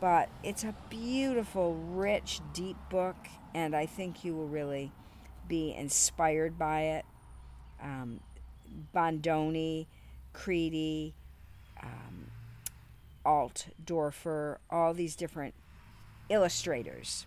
But 0.00 0.28
it's 0.42 0.64
a 0.64 0.74
beautiful, 0.90 1.74
rich, 1.74 2.40
deep 2.52 2.76
book, 2.90 3.16
and 3.54 3.74
I 3.74 3.86
think 3.86 4.24
you 4.24 4.34
will 4.34 4.48
really 4.48 4.92
be 5.48 5.74
inspired 5.74 6.58
by 6.58 6.82
it. 6.82 7.04
Um, 7.82 8.20
Bondoni, 8.94 9.86
Credi, 10.32 11.14
um, 11.82 12.30
Altdorfer, 13.24 14.58
all 14.70 14.94
these 14.94 15.16
different 15.16 15.54
illustrators. 16.28 17.26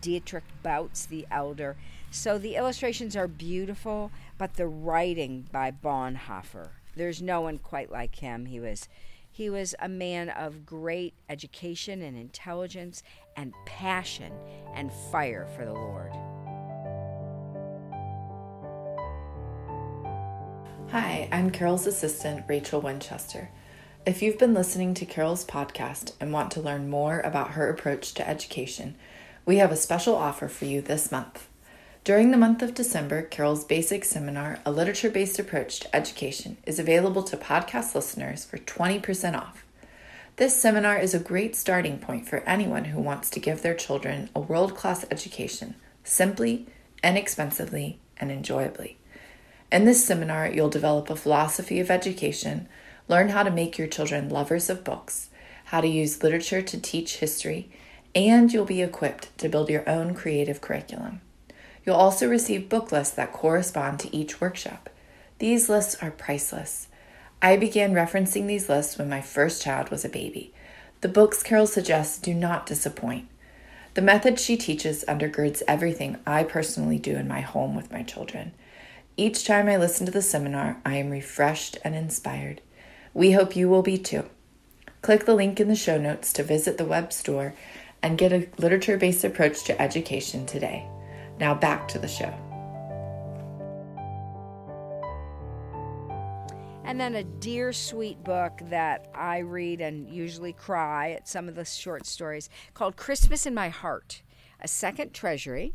Dietrich 0.00 0.44
Bouts 0.62 1.06
the 1.06 1.26
Elder. 1.30 1.76
So 2.10 2.38
the 2.38 2.56
illustrations 2.56 3.16
are 3.16 3.28
beautiful, 3.28 4.10
but 4.38 4.54
the 4.54 4.66
writing 4.66 5.46
by 5.52 5.70
Bonhoeffer, 5.70 6.70
there's 6.94 7.20
no 7.20 7.40
one 7.42 7.58
quite 7.58 7.90
like 7.90 8.16
him. 8.16 8.46
He 8.46 8.60
was 8.60 8.88
he 9.30 9.50
was 9.50 9.74
a 9.78 9.88
man 9.88 10.30
of 10.30 10.64
great 10.64 11.12
education 11.28 12.00
and 12.00 12.16
intelligence 12.16 13.02
and 13.36 13.52
passion 13.66 14.32
and 14.74 14.90
fire 15.12 15.46
for 15.54 15.66
the 15.66 15.74
Lord. 15.74 16.12
Hi, 20.90 21.28
I'm 21.30 21.50
Carol's 21.50 21.86
assistant, 21.86 22.44
Rachel 22.48 22.80
Winchester. 22.80 23.50
If 24.06 24.22
you've 24.22 24.38
been 24.38 24.54
listening 24.54 24.94
to 24.94 25.04
Carol's 25.04 25.44
podcast 25.44 26.12
and 26.18 26.32
want 26.32 26.50
to 26.52 26.62
learn 26.62 26.88
more 26.88 27.20
about 27.20 27.50
her 27.50 27.68
approach 27.68 28.14
to 28.14 28.26
education, 28.26 28.94
we 29.44 29.56
have 29.56 29.72
a 29.72 29.76
special 29.76 30.14
offer 30.14 30.48
for 30.48 30.64
you 30.64 30.80
this 30.80 31.12
month. 31.12 31.48
During 32.06 32.30
the 32.30 32.36
month 32.36 32.62
of 32.62 32.72
December, 32.72 33.22
Carol's 33.22 33.64
Basic 33.64 34.04
Seminar, 34.04 34.60
A 34.64 34.70
Literature 34.70 35.10
Based 35.10 35.40
Approach 35.40 35.80
to 35.80 35.96
Education, 35.96 36.56
is 36.64 36.78
available 36.78 37.24
to 37.24 37.36
podcast 37.36 37.96
listeners 37.96 38.44
for 38.44 38.58
20% 38.58 39.36
off. 39.36 39.64
This 40.36 40.54
seminar 40.54 40.98
is 41.00 41.14
a 41.14 41.18
great 41.18 41.56
starting 41.56 41.98
point 41.98 42.28
for 42.28 42.44
anyone 42.48 42.84
who 42.84 43.00
wants 43.00 43.28
to 43.30 43.40
give 43.40 43.62
their 43.62 43.74
children 43.74 44.30
a 44.36 44.40
world 44.40 44.76
class 44.76 45.04
education 45.10 45.74
simply, 46.04 46.68
inexpensively, 47.02 47.98
and 48.18 48.30
enjoyably. 48.30 48.98
In 49.72 49.84
this 49.84 50.04
seminar, 50.04 50.48
you'll 50.48 50.68
develop 50.68 51.10
a 51.10 51.16
philosophy 51.16 51.80
of 51.80 51.90
education, 51.90 52.68
learn 53.08 53.30
how 53.30 53.42
to 53.42 53.50
make 53.50 53.78
your 53.78 53.88
children 53.88 54.28
lovers 54.28 54.70
of 54.70 54.84
books, 54.84 55.28
how 55.64 55.80
to 55.80 55.88
use 55.88 56.22
literature 56.22 56.62
to 56.62 56.80
teach 56.80 57.16
history, 57.16 57.68
and 58.14 58.52
you'll 58.52 58.64
be 58.64 58.80
equipped 58.80 59.36
to 59.38 59.48
build 59.48 59.68
your 59.68 59.82
own 59.88 60.14
creative 60.14 60.60
curriculum. 60.60 61.20
You'll 61.86 61.94
also 61.94 62.28
receive 62.28 62.68
book 62.68 62.90
lists 62.90 63.14
that 63.14 63.32
correspond 63.32 64.00
to 64.00 64.14
each 64.14 64.40
workshop. 64.40 64.90
These 65.38 65.68
lists 65.68 65.96
are 66.02 66.10
priceless. 66.10 66.88
I 67.40 67.56
began 67.56 67.94
referencing 67.94 68.46
these 68.46 68.68
lists 68.68 68.98
when 68.98 69.08
my 69.08 69.20
first 69.20 69.62
child 69.62 69.90
was 69.90 70.04
a 70.04 70.08
baby. 70.08 70.52
The 71.00 71.08
books 71.08 71.44
Carol 71.44 71.68
suggests 71.68 72.18
do 72.18 72.34
not 72.34 72.66
disappoint. 72.66 73.28
The 73.94 74.02
method 74.02 74.40
she 74.40 74.56
teaches 74.56 75.04
undergirds 75.06 75.62
everything 75.68 76.18
I 76.26 76.42
personally 76.42 76.98
do 76.98 77.14
in 77.14 77.28
my 77.28 77.40
home 77.40 77.76
with 77.76 77.92
my 77.92 78.02
children. 78.02 78.52
Each 79.16 79.44
time 79.44 79.68
I 79.68 79.76
listen 79.76 80.06
to 80.06 80.12
the 80.12 80.22
seminar, 80.22 80.80
I 80.84 80.96
am 80.96 81.10
refreshed 81.10 81.78
and 81.84 81.94
inspired. 81.94 82.60
We 83.14 83.32
hope 83.32 83.54
you 83.54 83.68
will 83.68 83.82
be 83.82 83.96
too. 83.96 84.24
Click 85.02 85.24
the 85.24 85.36
link 85.36 85.60
in 85.60 85.68
the 85.68 85.76
show 85.76 85.98
notes 85.98 86.32
to 86.32 86.42
visit 86.42 86.78
the 86.78 86.84
web 86.84 87.12
store 87.12 87.54
and 88.02 88.18
get 88.18 88.32
a 88.32 88.48
literature 88.58 88.98
based 88.98 89.24
approach 89.24 89.62
to 89.64 89.80
education 89.80 90.46
today. 90.46 90.86
Now 91.38 91.54
back 91.54 91.88
to 91.88 91.98
the 91.98 92.08
show. 92.08 92.34
And 96.86 97.00
then 97.00 97.16
a 97.16 97.24
dear 97.24 97.72
sweet 97.72 98.22
book 98.22 98.60
that 98.70 99.08
I 99.12 99.38
read 99.38 99.80
and 99.80 100.08
usually 100.08 100.52
cry 100.52 101.10
at 101.10 101.28
some 101.28 101.48
of 101.48 101.56
the 101.56 101.64
short 101.64 102.06
stories 102.06 102.48
called 102.74 102.96
Christmas 102.96 103.44
in 103.44 103.54
My 103.54 103.68
Heart, 103.68 104.22
a 104.60 104.68
second 104.68 105.12
treasury, 105.12 105.74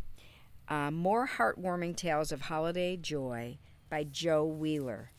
uh, 0.70 0.90
more 0.90 1.28
heartwarming 1.28 1.98
tales 1.98 2.32
of 2.32 2.44
holiday 2.44 2.96
joy 2.96 3.58
by 3.90 4.06
Joe 4.06 4.46
Wheeler. 4.46 5.12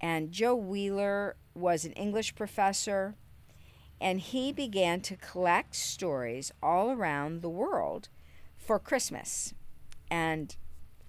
And 0.00 0.30
Joe 0.30 0.54
Wheeler 0.54 1.36
was 1.52 1.84
an 1.84 1.92
English 1.92 2.36
professor, 2.36 3.16
and 4.00 4.20
he 4.20 4.52
began 4.52 5.00
to 5.00 5.16
collect 5.16 5.74
stories 5.74 6.52
all 6.62 6.92
around 6.92 7.42
the 7.42 7.50
world 7.50 8.08
for 8.56 8.78
Christmas. 8.78 9.52
And 10.14 10.54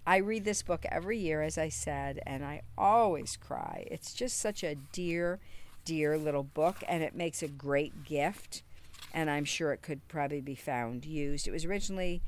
I 0.08 0.18
read 0.18 0.46
this 0.46 0.64
book 0.64 0.84
every 0.90 1.20
year, 1.20 1.44
as 1.44 1.60
I 1.60 1.70
said, 1.70 2.24
and 2.26 2.44
I 2.44 2.64
always 2.76 3.38
cry. 3.38 3.88
It's 3.92 4.16
just 4.16 4.40
such 4.40 4.64
a 4.64 4.74
dear, 4.74 5.40
dear 5.84 6.18
little 6.18 6.42
book, 6.42 6.78
and 6.88 7.04
it 7.04 7.14
makes 7.14 7.44
a 7.44 7.48
great 7.48 8.04
gift. 8.04 8.64
And 9.14 9.30
I'm 9.30 9.46
sure 9.46 9.74
it 9.74 9.84
could 9.84 10.08
probably 10.08 10.42
be 10.42 10.56
found 10.56 11.06
used. 11.06 11.48
It 11.48 11.52
was 11.52 11.66
originally 11.66 12.24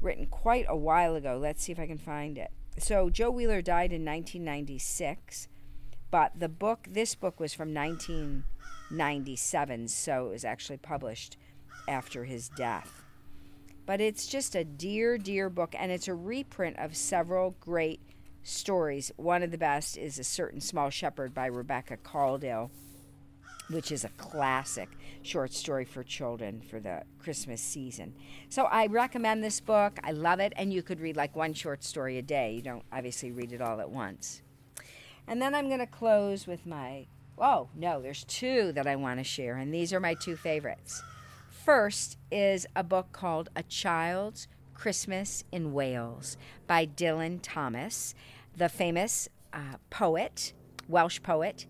written 0.00 0.26
quite 0.26 0.66
a 0.68 0.76
while 0.76 1.14
ago. 1.14 1.38
Let's 1.40 1.62
see 1.62 1.70
if 1.70 1.78
I 1.78 1.86
can 1.86 1.96
find 1.96 2.36
it. 2.36 2.50
So, 2.76 3.08
Joe 3.08 3.30
Wheeler 3.30 3.62
died 3.62 3.92
in 3.92 4.04
1996, 4.04 5.46
but 6.10 6.32
the 6.36 6.48
book, 6.48 6.88
this 6.90 7.14
book 7.14 7.38
was 7.38 7.54
from 7.54 7.72
1997, 7.72 9.86
so 9.86 10.26
it 10.26 10.30
was 10.30 10.44
actually 10.44 10.78
published 10.78 11.36
after 11.88 12.24
his 12.24 12.48
death. 12.48 13.05
But 13.86 14.00
it's 14.00 14.26
just 14.26 14.56
a 14.56 14.64
dear, 14.64 15.16
dear 15.16 15.48
book, 15.48 15.76
and 15.78 15.92
it's 15.92 16.08
a 16.08 16.14
reprint 16.14 16.76
of 16.78 16.96
several 16.96 17.54
great 17.60 18.00
stories. 18.42 19.12
One 19.16 19.44
of 19.44 19.52
the 19.52 19.58
best 19.58 19.96
is 19.96 20.18
A 20.18 20.24
Certain 20.24 20.60
Small 20.60 20.90
Shepherd 20.90 21.32
by 21.32 21.46
Rebecca 21.46 21.96
Caudill, 21.96 22.70
which 23.70 23.92
is 23.92 24.04
a 24.04 24.08
classic 24.10 24.88
short 25.22 25.52
story 25.52 25.84
for 25.84 26.02
children 26.02 26.62
for 26.68 26.80
the 26.80 27.02
Christmas 27.20 27.60
season. 27.60 28.14
So 28.48 28.64
I 28.64 28.86
recommend 28.86 29.44
this 29.44 29.60
book. 29.60 30.00
I 30.02 30.10
love 30.10 30.40
it, 30.40 30.52
and 30.56 30.72
you 30.72 30.82
could 30.82 31.00
read 31.00 31.16
like 31.16 31.36
one 31.36 31.54
short 31.54 31.84
story 31.84 32.18
a 32.18 32.22
day. 32.22 32.54
You 32.54 32.62
don't 32.62 32.84
obviously 32.92 33.30
read 33.30 33.52
it 33.52 33.60
all 33.60 33.80
at 33.80 33.90
once. 33.90 34.42
And 35.28 35.40
then 35.40 35.54
I'm 35.54 35.68
going 35.68 35.80
to 35.80 35.86
close 35.86 36.46
with 36.48 36.66
my, 36.66 37.06
oh, 37.38 37.68
no, 37.74 38.02
there's 38.02 38.24
two 38.24 38.72
that 38.72 38.88
I 38.88 38.96
want 38.96 39.20
to 39.20 39.24
share, 39.24 39.56
and 39.56 39.72
these 39.72 39.92
are 39.92 40.00
my 40.00 40.14
two 40.14 40.34
favorites 40.34 41.02
first 41.66 42.16
is 42.30 42.64
a 42.76 42.84
book 42.84 43.10
called 43.10 43.48
A 43.56 43.62
Child's 43.64 44.46
Christmas 44.72 45.42
in 45.50 45.72
Wales 45.72 46.36
by 46.68 46.86
Dylan 46.86 47.40
Thomas, 47.42 48.14
the 48.56 48.68
famous 48.68 49.28
uh, 49.52 49.78
poet, 49.90 50.52
Welsh 50.86 51.20
poet. 51.24 51.66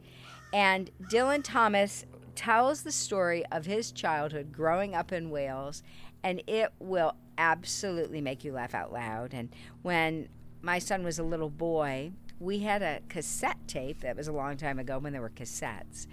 And 0.53 0.91
Dylan 1.11 1.41
Thomas 1.43 2.05
tells 2.35 2.83
the 2.83 2.93
story 2.93 3.43
of 3.47 3.65
his 3.65 3.91
childhood 3.91 4.53
growing 4.53 4.95
up 4.95 5.13
in 5.13 5.31
Wales 5.31 5.83
and 6.23 6.43
it 6.47 6.75
will 6.79 7.15
absolutely 7.39 8.21
make 8.21 8.45
you 8.45 8.53
laugh 8.53 8.75
out 8.75 8.93
loud. 8.93 9.33
And 9.33 9.49
when 9.81 10.29
my 10.61 10.79
son 10.79 11.05
was 11.05 11.19
a 11.19 11.25
little 11.25 11.49
boy, 11.49 12.13
we 12.39 12.59
had 12.59 12.83
a 12.83 13.01
cassette 13.09 13.67
tape 13.67 14.03
that 14.03 14.15
was 14.15 14.29
a 14.29 14.33
long 14.33 14.59
time 14.59 14.79
ago 14.79 14.99
when 14.99 15.15
there 15.15 15.23
were 15.23 15.31
cassettes 15.31 16.07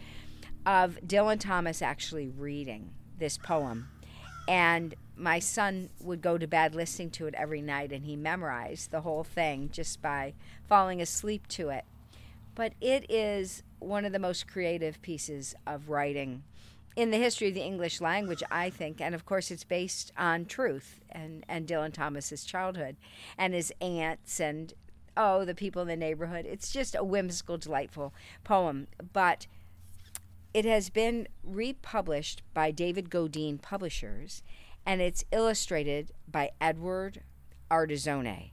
of 0.66 0.98
Dylan 1.06 1.42
Thomas 1.42 1.82
actually 1.82 2.30
reading 2.30 2.92
this 3.24 3.38
poem. 3.38 3.88
And 4.50 4.96
my 5.16 5.40
son 5.40 5.90
would 6.02 6.22
go 6.22 6.38
to 6.38 6.46
bed 6.46 6.76
listening 6.76 7.10
to 7.12 7.28
it 7.28 7.34
every 7.36 7.62
night, 7.62 7.94
and 7.94 8.06
he 8.06 8.18
memorized 8.18 8.92
the 8.92 9.02
whole 9.02 9.24
thing 9.24 9.70
just 9.72 10.02
by 10.02 10.34
falling 10.68 11.02
asleep 11.02 11.48
to 11.48 11.70
it. 11.70 11.86
But 12.54 12.74
it 12.82 13.10
is 13.10 13.64
one 13.80 14.04
of 14.04 14.12
the 14.12 14.20
most 14.20 14.46
creative 14.48 15.02
pieces 15.02 15.56
of 15.66 15.90
writing 15.90 16.44
in 16.98 17.12
the 17.12 17.18
history 17.18 17.48
of 17.48 17.54
the 17.54 17.62
English 17.62 18.02
language, 18.02 18.44
I 18.52 18.70
think. 18.70 19.00
And 19.00 19.16
of 19.16 19.26
course, 19.26 19.50
it's 19.50 19.64
based 19.64 20.12
on 20.18 20.46
truth 20.46 21.00
and, 21.10 21.46
and 21.48 21.66
Dylan 21.66 21.94
Thomas's 21.94 22.44
childhood 22.44 22.98
and 23.38 23.54
his 23.54 23.72
aunts 23.80 24.42
and, 24.42 24.74
oh, 25.16 25.46
the 25.46 25.56
people 25.56 25.82
in 25.82 25.88
the 25.88 25.96
neighborhood. 25.96 26.46
It's 26.46 26.72
just 26.72 26.94
a 26.94 27.04
whimsical, 27.04 27.58
delightful 27.58 28.14
poem. 28.44 28.88
But 29.14 29.48
it 30.54 30.66
has 30.66 30.90
been 30.90 31.28
republished 31.44 32.42
by 32.54 32.72
David 32.72 33.10
Godine 33.10 33.62
Publishers 33.62 34.44
and 34.86 35.02
it's 35.02 35.24
illustrated 35.32 36.12
by 36.28 36.52
Edward 36.62 37.22
Ardizzone. 37.72 38.52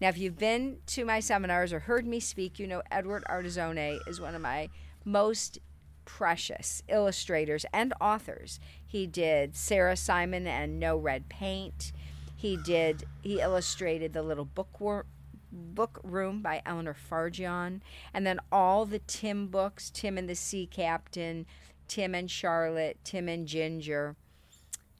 Now, 0.00 0.08
if 0.08 0.18
you've 0.18 0.38
been 0.38 0.78
to 0.86 1.04
my 1.04 1.20
seminars 1.20 1.72
or 1.72 1.80
heard 1.80 2.06
me 2.06 2.18
speak, 2.20 2.58
you 2.58 2.66
know 2.66 2.82
Edward 2.90 3.24
Ardizzone 3.28 3.98
is 4.08 4.20
one 4.20 4.34
of 4.34 4.42
my 4.42 4.68
most 5.04 5.58
precious 6.04 6.82
illustrators 6.88 7.64
and 7.72 7.94
authors. 8.00 8.58
He 8.84 9.06
did 9.06 9.54
Sarah 9.54 9.96
Simon 9.96 10.46
and 10.46 10.80
No 10.80 10.96
Red 10.96 11.28
Paint. 11.28 11.92
He 12.34 12.56
did 12.56 13.04
he 13.22 13.40
illustrated 13.40 14.12
the 14.12 14.22
little 14.22 14.44
bookworm 14.44 15.06
book 15.52 16.00
room 16.02 16.42
by 16.42 16.62
Eleanor 16.64 16.96
Farjeon 17.10 17.80
and 18.14 18.26
then 18.26 18.40
all 18.50 18.86
the 18.86 19.00
Tim 19.00 19.48
books, 19.48 19.90
Tim 19.90 20.16
and 20.16 20.28
the 20.28 20.34
Sea 20.34 20.66
Captain, 20.66 21.46
Tim 21.88 22.14
and 22.14 22.30
Charlotte, 22.30 22.98
Tim 23.04 23.28
and 23.28 23.46
Ginger. 23.46 24.16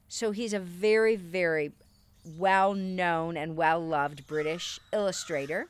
So 0.07 0.31
he's 0.31 0.53
a 0.53 0.59
very 0.59 1.15
very 1.15 1.71
well 2.37 2.73
known 2.73 3.35
and 3.35 3.57
well 3.57 3.85
loved 3.85 4.27
British 4.27 4.79
illustrator 4.93 5.67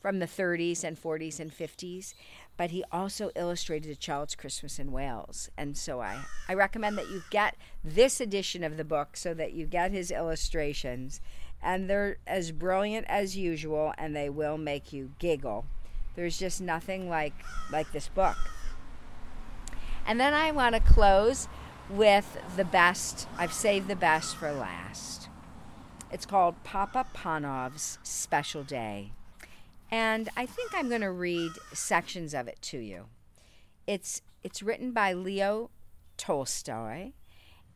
from 0.00 0.20
the 0.20 0.26
30s 0.26 0.84
and 0.84 1.00
40s 1.00 1.40
and 1.40 1.50
50s 1.50 2.14
but 2.56 2.70
he 2.70 2.84
also 2.90 3.30
illustrated 3.36 3.90
A 3.90 3.96
Child's 3.96 4.34
Christmas 4.34 4.78
in 4.78 4.92
Wales. 4.92 5.50
And 5.56 5.76
so 5.76 6.00
I, 6.00 6.24
I 6.48 6.54
recommend 6.54 6.96
that 6.98 7.10
you 7.10 7.22
get 7.30 7.56
this 7.84 8.20
edition 8.20 8.64
of 8.64 8.76
the 8.76 8.84
book 8.84 9.16
so 9.16 9.34
that 9.34 9.52
you 9.52 9.66
get 9.66 9.90
his 9.90 10.10
illustrations. 10.10 11.20
And 11.66 11.90
they're 11.90 12.18
as 12.28 12.52
brilliant 12.52 13.06
as 13.08 13.36
usual, 13.36 13.92
and 13.98 14.14
they 14.14 14.30
will 14.30 14.56
make 14.56 14.92
you 14.92 15.10
giggle. 15.18 15.66
There's 16.14 16.38
just 16.38 16.60
nothing 16.60 17.10
like, 17.10 17.34
like 17.72 17.90
this 17.90 18.06
book. 18.06 18.36
And 20.06 20.20
then 20.20 20.32
I 20.32 20.52
want 20.52 20.76
to 20.76 20.80
close 20.80 21.48
with 21.90 22.38
the 22.56 22.64
best. 22.64 23.26
I've 23.36 23.52
saved 23.52 23.88
the 23.88 23.96
best 23.96 24.36
for 24.36 24.52
last. 24.52 25.28
It's 26.12 26.24
called 26.24 26.62
Papa 26.62 27.06
Panov's 27.12 27.98
Special 28.04 28.62
Day. 28.62 29.10
And 29.90 30.28
I 30.36 30.46
think 30.46 30.70
I'm 30.72 30.88
going 30.88 31.00
to 31.00 31.10
read 31.10 31.50
sections 31.72 32.32
of 32.32 32.46
it 32.46 32.62
to 32.62 32.78
you. 32.78 33.06
It's 33.88 34.22
it's 34.44 34.62
written 34.62 34.92
by 34.92 35.12
Leo 35.12 35.70
Tolstoy, 36.16 37.10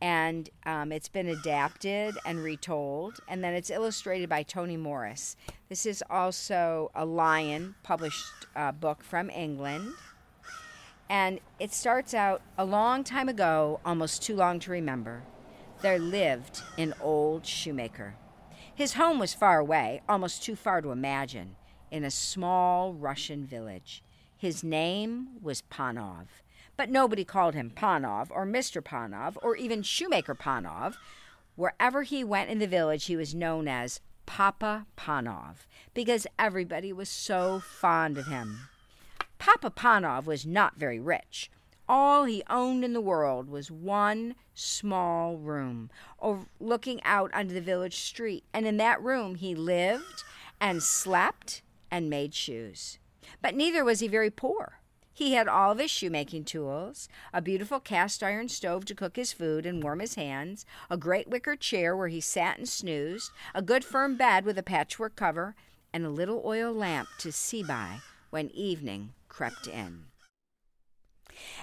and 0.01 0.49
um, 0.65 0.91
it's 0.91 1.07
been 1.07 1.27
adapted 1.27 2.17
and 2.25 2.43
retold, 2.43 3.19
and 3.27 3.43
then 3.43 3.53
it's 3.53 3.69
illustrated 3.69 4.27
by 4.27 4.41
Toni 4.43 4.77
Morris. 4.77 5.35
This 5.69 5.85
is 5.85 6.03
also 6.09 6.91
a 6.95 7.05
Lion 7.05 7.75
published 7.83 8.25
uh, 8.55 8.71
book 8.71 9.03
from 9.03 9.29
England. 9.29 9.93
And 11.07 11.39
it 11.59 11.73
starts 11.73 12.13
out 12.13 12.41
a 12.57 12.65
long 12.65 13.03
time 13.03 13.29
ago, 13.29 13.79
almost 13.85 14.23
too 14.23 14.35
long 14.35 14.59
to 14.61 14.71
remember. 14.71 15.23
There 15.81 15.99
lived 15.99 16.61
an 16.77 16.93
old 17.01 17.45
shoemaker. 17.45 18.15
His 18.73 18.93
home 18.93 19.19
was 19.19 19.33
far 19.33 19.59
away, 19.59 20.01
almost 20.09 20.43
too 20.43 20.55
far 20.55 20.81
to 20.81 20.91
imagine 20.91 21.55
in 21.91 22.03
a 22.03 22.11
small 22.11 22.93
Russian 22.93 23.45
village. 23.45 24.03
His 24.37 24.63
name 24.63 25.27
was 25.41 25.61
Panov, 25.61 26.27
but 26.77 26.89
nobody 26.89 27.23
called 27.23 27.53
him 27.53 27.71
Panov 27.75 28.27
or 28.31 28.45
Mr. 28.45 28.81
Panov 28.81 29.37
or 29.41 29.55
even 29.55 29.83
Shoemaker 29.83 30.35
Panov. 30.35 30.95
Wherever 31.55 32.03
he 32.03 32.23
went 32.23 32.49
in 32.49 32.59
the 32.59 32.67
village, 32.67 33.05
he 33.05 33.15
was 33.15 33.35
known 33.35 33.67
as 33.67 33.99
Papa 34.25 34.85
Panov 34.97 35.67
because 35.93 36.25
everybody 36.39 36.93
was 36.93 37.09
so 37.09 37.59
fond 37.59 38.17
of 38.17 38.27
him. 38.27 38.69
Papa 39.37 39.69
Panov 39.69 40.25
was 40.25 40.45
not 40.45 40.77
very 40.77 40.99
rich. 40.99 41.51
All 41.89 42.23
he 42.23 42.41
owned 42.49 42.85
in 42.85 42.93
the 42.93 43.01
world 43.01 43.49
was 43.49 43.69
one 43.69 44.35
small 44.53 45.35
room 45.35 45.89
looking 46.59 47.03
out 47.03 47.33
onto 47.33 47.53
the 47.53 47.59
village 47.59 47.99
street, 47.99 48.45
and 48.53 48.65
in 48.65 48.77
that 48.77 49.01
room 49.01 49.35
he 49.35 49.53
lived 49.53 50.23
and 50.61 50.81
slept 50.81 51.63
and 51.89 52.09
made 52.09 52.33
shoes. 52.33 52.97
But 53.41 53.55
neither 53.55 53.83
was 53.83 53.99
he 53.99 54.07
very 54.07 54.29
poor. 54.29 54.79
He 55.13 55.33
had 55.33 55.47
all 55.47 55.73
of 55.73 55.79
his 55.79 55.91
shoemaking 55.91 56.45
tools, 56.45 57.09
a 57.33 57.41
beautiful 57.41 57.79
cast 57.79 58.23
iron 58.23 58.49
stove 58.49 58.85
to 58.85 58.95
cook 58.95 59.17
his 59.17 59.33
food 59.33 59.65
and 59.65 59.83
warm 59.83 59.99
his 59.99 60.15
hands, 60.15 60.65
a 60.89 60.97
great 60.97 61.27
wicker 61.27 61.55
chair 61.55 61.95
where 61.95 62.07
he 62.07 62.21
sat 62.21 62.57
and 62.57 62.67
snoozed, 62.67 63.31
a 63.53 63.61
good 63.61 63.83
firm 63.83 64.15
bed 64.15 64.45
with 64.45 64.57
a 64.57 64.63
patchwork 64.63 65.15
cover, 65.15 65.55
and 65.93 66.05
a 66.05 66.09
little 66.09 66.41
oil 66.45 66.71
lamp 66.71 67.09
to 67.19 67.31
see 67.31 67.61
by 67.61 67.99
when 68.29 68.49
evening 68.51 69.13
crept 69.27 69.67
in. 69.67 70.05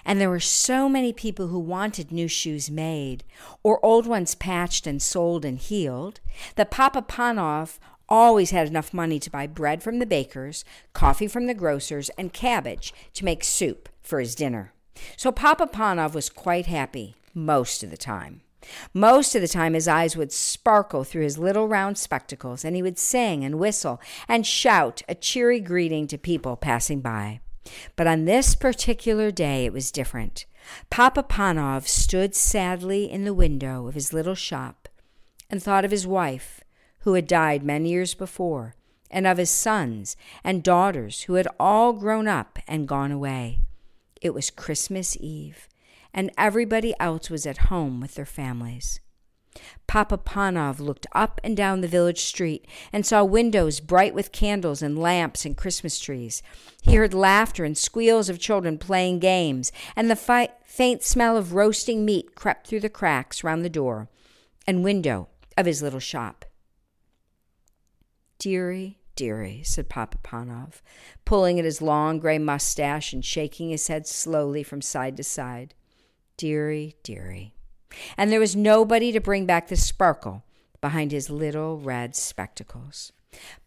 And 0.05 0.21
there 0.21 0.31
were 0.31 0.41
so 0.41 0.89
many 0.89 1.13
people 1.13 1.49
who 1.49 1.59
wanted 1.59 2.11
new 2.11 2.29
shoes 2.29 2.71
made, 2.71 3.25
or 3.63 3.85
old 3.85 4.07
ones 4.07 4.35
patched 4.35 4.87
and 4.87 5.01
soled 5.01 5.45
and 5.45 5.59
heeled, 5.59 6.21
that 6.57 6.71
Papa 6.71 7.03
Panov 7.03 7.79
always 8.09 8.51
had 8.51 8.67
enough 8.69 8.95
money 8.95 9.19
to 9.21 9.31
buy 9.31 9.47
bread 9.47 9.83
from 9.83 9.99
the 9.99 10.07
bakers, 10.07 10.65
coffee 10.93 11.29
from 11.29 11.47
the 11.47 11.55
grocers, 11.55 12.09
and 12.11 12.33
cabbage 12.33 12.93
to 13.15 13.25
make 13.25 13.45
soup 13.45 13.89
for 14.03 14.21
his 14.21 14.35
dinner. 14.35 14.73
So 15.17 15.31
Papa 15.31 15.67
Panov 15.67 16.15
was 16.15 16.29
quite 16.31 16.67
happy 16.67 17.15
most 17.35 17.83
of 17.83 17.91
the 17.91 17.97
time. 17.97 18.43
Most 18.93 19.35
of 19.35 19.41
the 19.41 19.49
time, 19.49 19.75
his 19.75 19.89
eyes 19.89 20.17
would 20.17 20.33
sparkle 20.33 21.05
through 21.05 21.23
his 21.23 21.39
little 21.39 21.69
round 21.69 21.97
spectacles, 21.97 22.65
and 22.65 22.75
he 22.75 22.83
would 22.83 22.99
sing 22.99 23.45
and 23.45 23.59
whistle 23.59 24.01
and 24.27 24.47
shout 24.47 25.03
a 25.09 25.15
cheery 25.15 25.61
greeting 25.61 26.07
to 26.09 26.19
people 26.19 26.57
passing 26.57 27.01
by. 27.01 27.41
But 27.97 28.07
on 28.07 28.25
this 28.25 28.55
particular 28.55 29.31
day, 29.31 29.65
it 29.65 29.73
was 29.73 29.93
different. 29.93 30.47
Papa 30.91 31.23
Panov 31.23 31.87
stood 31.87 32.35
sadly 32.35 33.11
in 33.11 33.25
the 33.25 33.35
window 33.35 33.87
of 33.87 33.95
his 33.95 34.13
little 34.13 34.35
shop 34.35 34.89
and 35.51 35.63
thought 35.63 35.85
of 35.85 35.91
his 35.91 36.07
wife 36.07 36.58
who 37.01 37.15
had 37.15 37.27
died 37.27 37.63
many 37.63 37.91
years 37.91 38.15
before, 38.15 38.75
and 39.11 39.27
of 39.27 39.39
his 39.39 39.51
sons 39.51 40.17
and 40.45 40.63
daughters 40.63 41.23
who 41.23 41.35
had 41.35 41.49
all 41.59 41.93
grown 41.93 42.29
up 42.29 42.59
and 42.67 42.89
gone 42.89 43.13
away. 43.13 43.61
It 44.21 44.35
was 44.35 44.51
Christmas 44.51 45.17
Eve, 45.21 45.69
and 46.13 46.31
everybody 46.37 46.95
else 46.99 47.31
was 47.31 47.47
at 47.47 47.69
home 47.69 48.01
with 48.01 48.15
their 48.15 48.27
families. 48.27 49.01
Papa 49.87 50.19
Panov 50.19 50.79
looked 50.79 51.07
up 51.13 51.41
and 51.43 51.57
down 51.57 51.81
the 51.81 51.89
village 51.89 52.21
street 52.21 52.67
and 52.93 53.05
saw 53.05 53.25
windows 53.25 53.81
bright 53.81 54.15
with 54.15 54.33
candles 54.33 54.83
and 54.83 54.99
lamps 54.99 55.45
and 55.45 55.57
Christmas 55.57 55.99
trees. 55.99 56.43
He 56.83 56.95
heard 56.95 57.15
laughter 57.15 57.65
and 57.65 57.77
squeals 57.77 58.29
of 58.29 58.39
children 58.39 58.79
playing 58.79 59.19
games, 59.19 59.73
and 59.97 60.11
the 60.11 60.17
fi- 60.17 60.51
faint 60.65 61.03
smell 61.03 61.37
of 61.37 61.55
roasting 61.55 62.05
meat 62.05 62.35
crept 62.35 62.67
through 62.67 62.81
the 62.81 62.89
cracks 62.89 63.43
round 63.43 63.65
the 63.65 63.71
door 63.71 64.09
and 64.67 64.85
window 64.85 65.29
of 65.57 65.67
his 65.67 65.83
little 65.83 66.01
shop. 66.01 66.45
Dearie, 68.39 68.99
dearie, 69.17 69.63
said 69.65 69.89
Papa 69.89 70.19
Panov, 70.23 70.81
pulling 71.25 71.59
at 71.59 71.65
his 71.65 71.83
long 71.83 72.21
gray 72.21 72.39
mustache 72.39 73.13
and 73.13 73.25
shaking 73.25 73.71
his 73.71 73.89
head 73.89 74.07
slowly 74.07 74.63
from 74.63 74.81
side 74.81 75.17
to 75.17 75.25
side. 75.25 75.75
Dearie, 76.37 76.95
dearie. 77.03 77.53
And 78.17 78.31
there 78.31 78.39
was 78.39 78.55
nobody 78.55 79.11
to 79.11 79.21
bring 79.21 79.45
back 79.45 79.67
the 79.67 79.77
sparkle 79.77 80.45
behind 80.81 81.11
his 81.11 81.31
little 81.31 81.79
red 81.79 82.15
spectacles. 82.15 83.13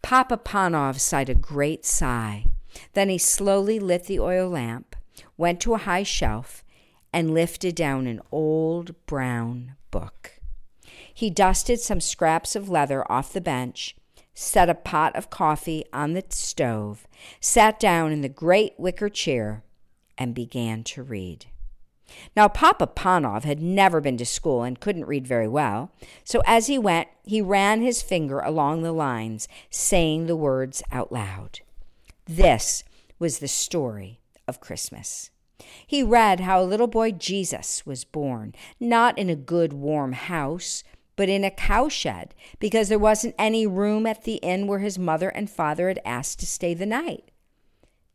Papa 0.00 0.38
Panov 0.38 0.98
sighed 0.98 1.28
a 1.28 1.34
great 1.34 1.84
sigh. 1.84 2.46
Then 2.94 3.10
he 3.10 3.18
slowly 3.18 3.78
lit 3.78 4.04
the 4.04 4.20
oil 4.20 4.48
lamp, 4.48 4.96
went 5.36 5.60
to 5.60 5.74
a 5.74 5.78
high 5.78 6.02
shelf, 6.02 6.64
and 7.12 7.34
lifted 7.34 7.74
down 7.74 8.06
an 8.06 8.22
old 8.30 8.94
brown 9.04 9.74
book. 9.90 10.40
He 11.12 11.28
dusted 11.28 11.78
some 11.78 12.00
scraps 12.00 12.56
of 12.56 12.70
leather 12.70 13.10
off 13.12 13.34
the 13.34 13.42
bench 13.42 13.94
set 14.34 14.70
a 14.70 14.74
pot 14.74 15.14
of 15.16 15.30
coffee 15.30 15.84
on 15.92 16.12
the 16.12 16.24
stove, 16.28 17.06
sat 17.40 17.78
down 17.78 18.12
in 18.12 18.22
the 18.22 18.28
great 18.28 18.74
wicker 18.78 19.08
chair, 19.08 19.62
and 20.18 20.34
began 20.34 20.84
to 20.84 21.02
read. 21.02 21.46
Now, 22.36 22.48
Papa 22.48 22.86
Panov 22.86 23.44
had 23.44 23.60
never 23.60 24.00
been 24.00 24.18
to 24.18 24.26
school 24.26 24.62
and 24.62 24.80
couldn't 24.80 25.06
read 25.06 25.26
very 25.26 25.48
well, 25.48 25.90
so 26.24 26.42
as 26.46 26.66
he 26.66 26.78
went, 26.78 27.08
he 27.24 27.40
ran 27.40 27.80
his 27.80 28.02
finger 28.02 28.40
along 28.40 28.82
the 28.82 28.92
lines, 28.92 29.48
saying 29.70 30.26
the 30.26 30.36
words 30.36 30.82
out 30.92 31.10
loud. 31.10 31.60
This 32.26 32.84
was 33.18 33.38
the 33.38 33.48
story 33.48 34.20
of 34.46 34.60
Christmas. 34.60 35.30
He 35.86 36.02
read 36.02 36.40
how 36.40 36.60
a 36.60 36.64
little 36.64 36.86
boy 36.86 37.12
Jesus 37.12 37.86
was 37.86 38.04
born, 38.04 38.54
not 38.80 39.16
in 39.16 39.30
a 39.30 39.36
good 39.36 39.72
warm 39.72 40.12
house, 40.12 40.82
but 41.16 41.28
in 41.28 41.44
a 41.44 41.50
cowshed, 41.50 42.34
because 42.58 42.88
there 42.88 42.98
wasn't 42.98 43.34
any 43.38 43.66
room 43.66 44.06
at 44.06 44.24
the 44.24 44.36
inn 44.36 44.66
where 44.66 44.78
his 44.78 44.98
mother 44.98 45.28
and 45.28 45.50
father 45.50 45.88
had 45.88 46.00
asked 46.04 46.40
to 46.40 46.46
stay 46.46 46.74
the 46.74 46.86
night. 46.86 47.30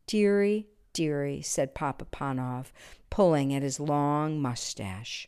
Dearie, 0.07 0.67
dearie, 0.93 1.41
said 1.41 1.75
Papa 1.75 2.05
Panov, 2.05 2.71
pulling 3.09 3.53
at 3.53 3.61
his 3.61 3.79
long 3.79 4.41
mustache. 4.41 5.27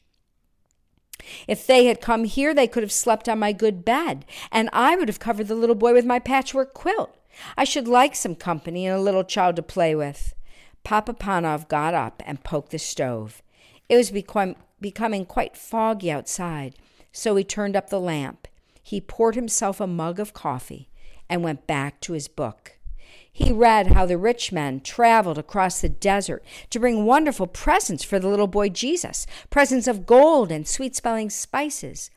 If 1.48 1.68
they 1.68 1.86
had 1.86 2.00
come 2.00 2.24
here, 2.24 2.54
they 2.54 2.68
could 2.68 2.82
have 2.82 2.92
slept 2.92 3.28
on 3.28 3.40
my 3.40 3.52
good 3.52 3.84
bed, 3.84 4.26
and 4.52 4.70
I 4.72 4.96
would 4.96 5.10
have 5.10 5.20
covered 5.20 5.48
the 5.48 5.56
little 5.56 5.76
boy 5.76 5.94
with 5.94 6.06
my 6.06 6.18
patchwork 6.18 6.74
quilt. 6.74 7.16
I 7.58 7.66
should 7.66 7.88
like 7.88 8.16
some 8.16 8.36
company 8.36 8.88
and 8.88 8.98
a 8.98 9.02
little 9.02 9.24
child 9.24 9.58
to 9.58 9.62
play 9.62 9.94
with. 9.96 10.34
Papa 10.84 11.14
Panov 11.14 11.68
got 11.68 11.94
up 11.94 12.24
and 12.26 12.44
poked 12.44 12.72
the 12.72 12.80
stove. 12.80 13.42
It 13.90 13.98
was 13.98 14.12
becoming 14.12 15.26
quite 15.26 15.58
foggy 15.58 16.10
outside, 16.10 16.76
so 17.12 17.36
he 17.36 17.44
turned 17.44 17.76
up 17.76 17.90
the 17.90 18.00
lamp. 18.00 18.48
He 18.82 19.02
poured 19.02 19.36
himself 19.36 19.80
a 19.80 19.88
mug 19.88 20.20
of 20.20 20.34
coffee 20.34 20.90
and 21.30 21.44
went 21.44 21.68
back 21.68 22.02
to 22.02 22.14
his 22.14 22.28
book. 22.28 22.78
He 23.32 23.52
read 23.52 23.88
how 23.88 24.06
the 24.06 24.18
rich 24.18 24.52
men 24.52 24.82
traveled 24.82 25.38
across 25.38 25.80
the 25.80 25.90
desert 25.90 26.44
to 26.72 26.80
bring 26.80 27.06
wonderful 27.06 27.48
presents 27.48 28.04
for 28.04 28.20
the 28.20 28.28
little 28.28 28.48
boy 28.48 28.70
Jesus 28.70 29.26
presents 29.50 29.88
of 29.88 30.06
gold 30.06 30.52
and 30.52 30.68
sweet 30.68 30.96
smelling 30.96 31.30
spices. 31.30 32.10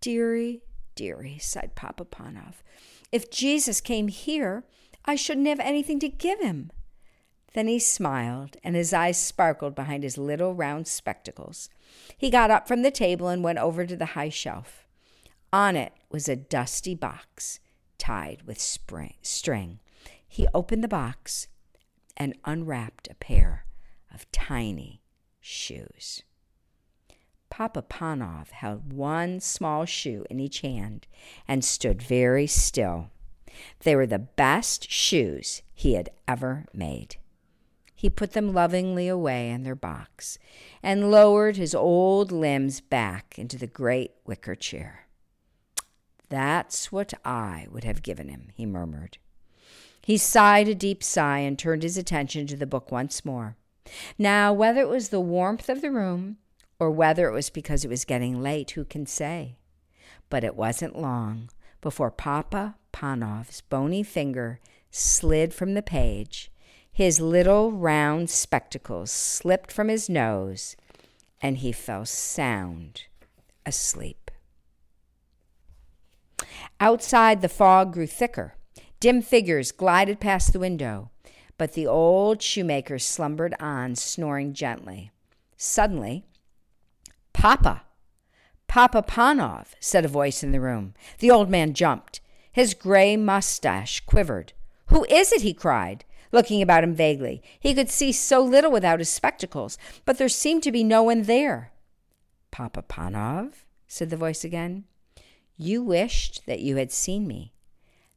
Dearie, 0.00 0.62
dearie, 0.94 1.38
sighed 1.38 1.74
Papa 1.74 2.04
Panov, 2.04 2.62
if 3.14 3.30
Jesus 3.30 3.80
came 3.80 4.08
here, 4.08 4.64
I 5.04 5.14
shouldn't 5.14 5.46
have 5.46 5.60
anything 5.60 6.00
to 6.00 6.08
give 6.08 6.40
him. 6.40 6.72
Then 7.54 7.68
he 7.68 7.78
smiled, 7.78 8.56
and 8.62 8.74
his 8.74 8.92
eyes 8.92 9.16
sparkled 9.16 9.74
behind 9.74 10.02
his 10.02 10.18
little 10.18 10.54
round 10.54 10.86
spectacles. 10.86 11.70
He 12.18 12.28
got 12.28 12.50
up 12.50 12.68
from 12.68 12.82
the 12.82 12.90
table 12.90 13.28
and 13.28 13.42
went 13.42 13.58
over 13.58 13.86
to 13.86 13.96
the 13.96 14.06
high 14.06 14.28
shelf. 14.28 14.86
On 15.52 15.76
it 15.76 15.92
was 16.10 16.28
a 16.28 16.36
dusty 16.36 16.96
box 16.96 17.60
tied 17.96 18.42
with 18.42 18.60
spring, 18.60 19.14
string. 19.22 19.78
He 20.26 20.48
opened 20.52 20.82
the 20.82 20.88
box 20.88 21.46
and 22.16 22.36
unwrapped 22.44 23.08
a 23.08 23.14
pair 23.14 23.66
of 24.12 24.30
tiny 24.32 25.00
shoes. 25.40 26.24
Papa 27.50 27.82
Panov 27.82 28.50
held 28.50 28.92
one 28.92 29.38
small 29.38 29.84
shoe 29.84 30.24
in 30.28 30.40
each 30.40 30.62
hand 30.62 31.06
and 31.46 31.64
stood 31.64 32.02
very 32.02 32.48
still. 32.48 33.10
They 33.84 33.94
were 33.94 34.08
the 34.08 34.18
best 34.18 34.90
shoes 34.90 35.62
he 35.72 35.94
had 35.94 36.10
ever 36.26 36.66
made. 36.74 37.16
He 38.04 38.10
put 38.10 38.32
them 38.32 38.52
lovingly 38.52 39.08
away 39.08 39.48
in 39.48 39.62
their 39.62 39.74
box 39.74 40.38
and 40.82 41.10
lowered 41.10 41.56
his 41.56 41.74
old 41.74 42.30
limbs 42.30 42.82
back 42.82 43.38
into 43.38 43.56
the 43.56 43.66
great 43.66 44.10
wicker 44.26 44.54
chair. 44.54 45.06
That's 46.28 46.92
what 46.92 47.14
I 47.24 47.66
would 47.70 47.84
have 47.84 48.02
given 48.02 48.28
him, 48.28 48.50
he 48.52 48.66
murmured. 48.66 49.16
He 50.02 50.18
sighed 50.18 50.68
a 50.68 50.74
deep 50.74 51.02
sigh 51.02 51.38
and 51.38 51.58
turned 51.58 51.82
his 51.82 51.96
attention 51.96 52.46
to 52.48 52.56
the 52.58 52.66
book 52.66 52.92
once 52.92 53.24
more. 53.24 53.56
Now, 54.18 54.52
whether 54.52 54.82
it 54.82 54.90
was 54.90 55.08
the 55.08 55.18
warmth 55.18 55.70
of 55.70 55.80
the 55.80 55.90
room 55.90 56.36
or 56.78 56.90
whether 56.90 57.26
it 57.26 57.32
was 57.32 57.48
because 57.48 57.86
it 57.86 57.90
was 57.90 58.04
getting 58.04 58.42
late, 58.42 58.72
who 58.72 58.84
can 58.84 59.06
say? 59.06 59.56
But 60.28 60.44
it 60.44 60.56
wasn't 60.56 61.00
long 61.00 61.48
before 61.80 62.10
Papa 62.10 62.74
Panov's 62.92 63.62
bony 63.62 64.02
finger 64.02 64.60
slid 64.90 65.54
from 65.54 65.72
the 65.72 65.80
page 65.80 66.50
his 66.94 67.20
little 67.20 67.72
round 67.72 68.30
spectacles 68.30 69.10
slipped 69.10 69.72
from 69.72 69.88
his 69.88 70.08
nose, 70.08 70.76
and 71.42 71.58
he 71.58 71.72
fell 71.72 72.06
sound 72.06 73.02
asleep. 73.66 74.30
Outside, 76.78 77.42
the 77.42 77.48
fog 77.48 77.92
grew 77.92 78.06
thicker. 78.06 78.54
Dim 79.00 79.22
figures 79.22 79.72
glided 79.72 80.20
past 80.20 80.52
the 80.52 80.60
window, 80.60 81.10
but 81.58 81.72
the 81.72 81.84
old 81.84 82.40
shoemaker 82.40 83.00
slumbered 83.00 83.56
on, 83.58 83.96
snoring 83.96 84.54
gently. 84.54 85.10
Suddenly, 85.56 86.24
Papa! 87.32 87.82
Papa 88.68 89.02
Panov, 89.02 89.74
said 89.80 90.04
a 90.04 90.08
voice 90.08 90.44
in 90.44 90.52
the 90.52 90.60
room. 90.60 90.94
The 91.18 91.30
old 91.32 91.50
man 91.50 91.74
jumped. 91.74 92.20
His 92.52 92.72
gray 92.72 93.16
mustache 93.16 93.98
quivered. 94.06 94.52
Who 94.86 95.04
is 95.06 95.32
it? 95.32 95.42
he 95.42 95.54
cried 95.54 96.04
looking 96.34 96.60
about 96.60 96.84
him 96.84 96.94
vaguely. 96.94 97.42
He 97.58 97.72
could 97.72 97.88
see 97.88 98.12
so 98.12 98.42
little 98.42 98.70
without 98.70 98.98
his 98.98 99.08
spectacles, 99.08 99.78
but 100.04 100.18
there 100.18 100.28
seemed 100.28 100.62
to 100.64 100.72
be 100.72 100.84
no 100.84 101.02
one 101.02 101.22
there. 101.22 101.72
Papa 102.50 102.82
Panov, 102.82 103.64
said 103.88 104.10
the 104.10 104.16
voice 104.16 104.44
again, 104.44 104.84
you 105.56 105.82
wished 105.82 106.44
that 106.46 106.60
you 106.60 106.76
had 106.76 106.92
seen 106.92 107.26
me, 107.26 107.52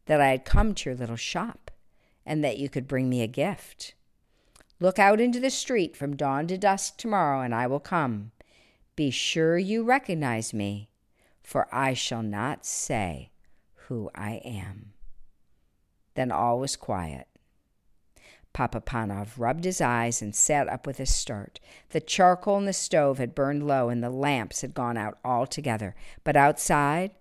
that 0.08 0.20
I 0.20 0.30
had 0.30 0.44
come 0.44 0.74
to 0.74 0.90
your 0.90 0.98
little 0.98 1.16
shop, 1.16 1.72
and 2.26 2.44
that 2.44 2.58
you 2.58 2.68
could 2.68 2.88
bring 2.88 3.10
me 3.10 3.22
a 3.22 3.28
gift. 3.28 3.94
Look 4.80 5.00
out 5.00 5.22
into 5.22 5.40
the 5.40 5.50
street 5.50 5.96
from 5.96 6.16
dawn 6.16 6.48
to 6.48 6.58
dusk 6.58 6.98
tomorrow, 6.98 7.42
and 7.42 7.54
I 7.54 7.68
will 7.68 7.80
come. 7.80 8.32
Be 8.96 9.12
sure 9.12 9.58
you 9.58 9.84
recognize 9.84 10.54
me, 10.54 10.90
for 11.44 11.68
I 11.72 11.94
shall 11.94 12.24
not 12.24 12.66
say 12.66 13.32
who 13.88 14.10
I 14.14 14.42
am. 14.44 14.94
Then 16.16 16.32
all 16.32 16.60
was 16.60 16.76
quiet. 16.76 17.28
Papa 18.58 18.82
Panov 18.82 19.38
rubbed 19.38 19.66
his 19.66 19.82
eyes 19.82 20.20
and 20.20 20.34
sat 20.34 20.68
up 20.68 20.88
with 20.88 21.00
a 21.00 21.06
start. 21.06 21.60
The 21.92 22.02
charcoal 22.02 22.58
in 22.58 22.66
the 22.66 22.74
stove 22.74 23.20
had 23.20 23.36
burned 23.36 23.68
low 23.68 23.90
and 23.90 24.04
the 24.04 24.10
lamps 24.10 24.62
had 24.62 24.74
gone 24.74 24.98
out 24.98 25.20
altogether. 25.24 25.94
But 26.24 26.36
outside, 26.36 27.12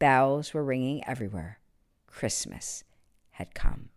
bells 0.00 0.52
were 0.52 0.64
ringing 0.64 1.06
everywhere. 1.06 1.60
Christmas 2.08 2.82
had 3.30 3.54
come. 3.54 3.90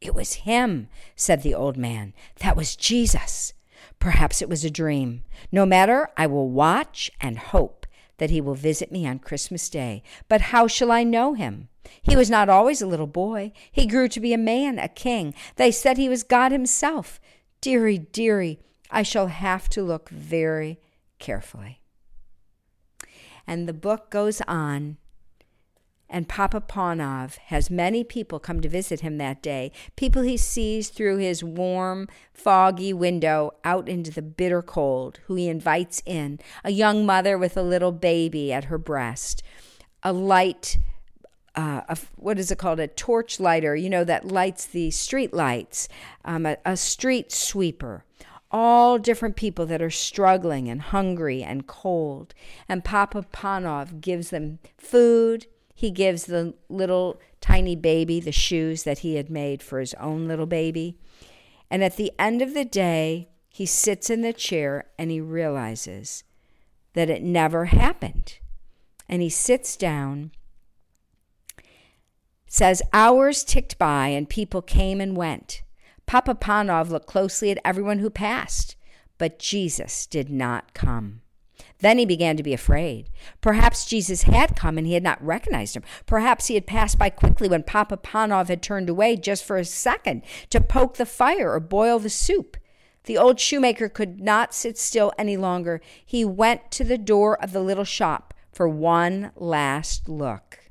It 0.00 0.12
was 0.12 0.42
him, 0.42 0.88
said 1.14 1.44
the 1.44 1.54
old 1.54 1.76
man. 1.76 2.12
That 2.40 2.56
was 2.56 2.74
Jesus. 2.74 3.52
Perhaps 4.00 4.42
it 4.42 4.48
was 4.48 4.64
a 4.64 4.70
dream. 4.70 5.22
No 5.52 5.64
matter, 5.64 6.08
I 6.16 6.26
will 6.26 6.50
watch 6.50 7.12
and 7.20 7.38
hope 7.38 7.83
that 8.18 8.30
he 8.30 8.40
will 8.40 8.54
visit 8.54 8.92
me 8.92 9.06
on 9.06 9.18
Christmas 9.18 9.68
Day. 9.68 10.02
But 10.28 10.40
how 10.40 10.66
shall 10.66 10.90
I 10.90 11.04
know 11.04 11.34
him? 11.34 11.68
He 12.02 12.16
was 12.16 12.30
not 12.30 12.48
always 12.48 12.80
a 12.80 12.86
little 12.86 13.06
boy. 13.06 13.52
He 13.70 13.86
grew 13.86 14.08
to 14.08 14.20
be 14.20 14.32
a 14.32 14.38
man, 14.38 14.78
a 14.78 14.88
king. 14.88 15.34
They 15.56 15.70
said 15.70 15.96
he 15.96 16.08
was 16.08 16.22
God 16.22 16.52
himself. 16.52 17.20
Dearie, 17.60 17.98
dearie, 17.98 18.60
I 18.90 19.02
shall 19.02 19.28
have 19.28 19.68
to 19.70 19.82
look 19.82 20.08
very 20.08 20.78
carefully. 21.18 21.80
And 23.46 23.68
the 23.68 23.72
book 23.74 24.10
goes 24.10 24.40
on. 24.42 24.98
And 26.14 26.28
Papa 26.28 26.60
Panov 26.60 27.38
has 27.46 27.70
many 27.70 28.04
people 28.04 28.38
come 28.38 28.60
to 28.60 28.68
visit 28.68 29.00
him 29.00 29.18
that 29.18 29.42
day, 29.42 29.72
people 29.96 30.22
he 30.22 30.36
sees 30.36 30.88
through 30.88 31.16
his 31.16 31.42
warm, 31.42 32.06
foggy 32.32 32.92
window 32.92 33.50
out 33.64 33.88
into 33.88 34.12
the 34.12 34.22
bitter 34.22 34.62
cold, 34.62 35.18
who 35.24 35.34
he 35.34 35.48
invites 35.48 36.04
in 36.06 36.38
a 36.62 36.70
young 36.70 37.04
mother 37.04 37.36
with 37.36 37.56
a 37.56 37.64
little 37.64 37.90
baby 37.90 38.52
at 38.52 38.66
her 38.66 38.78
breast, 38.78 39.42
a 40.04 40.12
light 40.12 40.78
uh, 41.56 41.80
a, 41.88 41.98
what 42.14 42.38
is 42.38 42.52
it 42.52 42.58
called? 42.58 42.78
A 42.78 42.86
torch 42.86 43.40
lighter, 43.40 43.74
you 43.74 43.90
know, 43.90 44.04
that 44.04 44.28
lights 44.28 44.66
the 44.66 44.92
street 44.92 45.34
lights, 45.34 45.88
um, 46.24 46.46
a, 46.46 46.56
a 46.64 46.76
street 46.76 47.32
sweeper, 47.32 48.04
all 48.52 48.98
different 48.98 49.34
people 49.34 49.66
that 49.66 49.82
are 49.82 49.90
struggling 49.90 50.68
and 50.68 50.80
hungry 50.80 51.42
and 51.42 51.66
cold. 51.66 52.34
And 52.68 52.84
Papa 52.84 53.26
Panov 53.32 54.00
gives 54.00 54.30
them 54.30 54.60
food. 54.78 55.46
He 55.74 55.90
gives 55.90 56.24
the 56.24 56.54
little 56.68 57.20
tiny 57.40 57.76
baby 57.76 58.20
the 58.20 58.32
shoes 58.32 58.84
that 58.84 59.00
he 59.00 59.16
had 59.16 59.28
made 59.28 59.62
for 59.62 59.80
his 59.80 59.94
own 59.94 60.28
little 60.28 60.46
baby. 60.46 60.98
And 61.70 61.82
at 61.82 61.96
the 61.96 62.12
end 62.18 62.40
of 62.40 62.54
the 62.54 62.64
day, 62.64 63.28
he 63.48 63.66
sits 63.66 64.08
in 64.08 64.22
the 64.22 64.32
chair 64.32 64.86
and 64.98 65.10
he 65.10 65.20
realizes 65.20 66.24
that 66.94 67.10
it 67.10 67.22
never 67.22 67.66
happened. 67.66 68.38
And 69.08 69.20
he 69.20 69.28
sits 69.28 69.76
down 69.76 70.30
says 72.54 72.80
hours 72.92 73.42
ticked 73.42 73.76
by 73.78 74.06
and 74.08 74.28
people 74.28 74.62
came 74.62 75.00
and 75.00 75.16
went. 75.16 75.64
Papa 76.06 76.36
Panov 76.36 76.88
looked 76.88 77.08
closely 77.08 77.50
at 77.50 77.58
everyone 77.64 77.98
who 77.98 78.10
passed, 78.10 78.76
but 79.18 79.40
Jesus 79.40 80.06
did 80.06 80.30
not 80.30 80.72
come. 80.72 81.22
Then 81.80 81.98
he 81.98 82.06
began 82.06 82.36
to 82.36 82.42
be 82.42 82.54
afraid. 82.54 83.10
Perhaps 83.40 83.86
Jesus 83.86 84.22
had 84.22 84.56
come 84.56 84.78
and 84.78 84.86
he 84.86 84.94
had 84.94 85.02
not 85.02 85.24
recognized 85.24 85.76
him. 85.76 85.82
Perhaps 86.06 86.46
he 86.46 86.54
had 86.54 86.66
passed 86.66 86.98
by 86.98 87.10
quickly 87.10 87.48
when 87.48 87.62
Papa 87.62 87.96
Panov 87.96 88.48
had 88.48 88.62
turned 88.62 88.88
away 88.88 89.16
just 89.16 89.44
for 89.44 89.56
a 89.56 89.64
second 89.64 90.22
to 90.50 90.60
poke 90.60 90.96
the 90.96 91.06
fire 91.06 91.52
or 91.52 91.60
boil 91.60 91.98
the 91.98 92.10
soup. 92.10 92.56
The 93.04 93.18
old 93.18 93.38
shoemaker 93.38 93.88
could 93.88 94.20
not 94.20 94.54
sit 94.54 94.78
still 94.78 95.12
any 95.18 95.36
longer. 95.36 95.80
He 96.04 96.24
went 96.24 96.70
to 96.72 96.84
the 96.84 96.98
door 96.98 97.42
of 97.42 97.52
the 97.52 97.60
little 97.60 97.84
shop 97.84 98.32
for 98.50 98.66
one 98.68 99.30
last 99.36 100.08
look. 100.08 100.63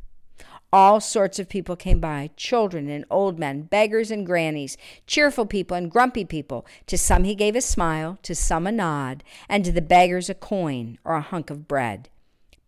All 0.73 0.99
sorts 0.99 1.37
of 1.37 1.49
people 1.49 1.75
came 1.75 1.99
by 1.99 2.31
children 2.35 2.89
and 2.89 3.05
old 3.11 3.37
men, 3.37 3.61
beggars 3.61 4.09
and 4.09 4.25
grannies, 4.25 4.75
cheerful 5.05 5.45
people 5.45 5.77
and 5.77 5.91
grumpy 5.91 6.25
people. 6.25 6.65
To 6.87 6.97
some 6.97 7.25
he 7.25 7.35
gave 7.35 7.55
a 7.55 7.61
smile, 7.61 8.17
to 8.23 8.33
some 8.33 8.65
a 8.65 8.71
nod, 8.71 9.23
and 9.47 9.63
to 9.65 9.71
the 9.71 9.83
beggars 9.83 10.31
a 10.31 10.33
coin 10.33 10.97
or 11.05 11.13
a 11.13 11.21
hunk 11.21 11.51
of 11.51 11.67
bread. 11.67 12.09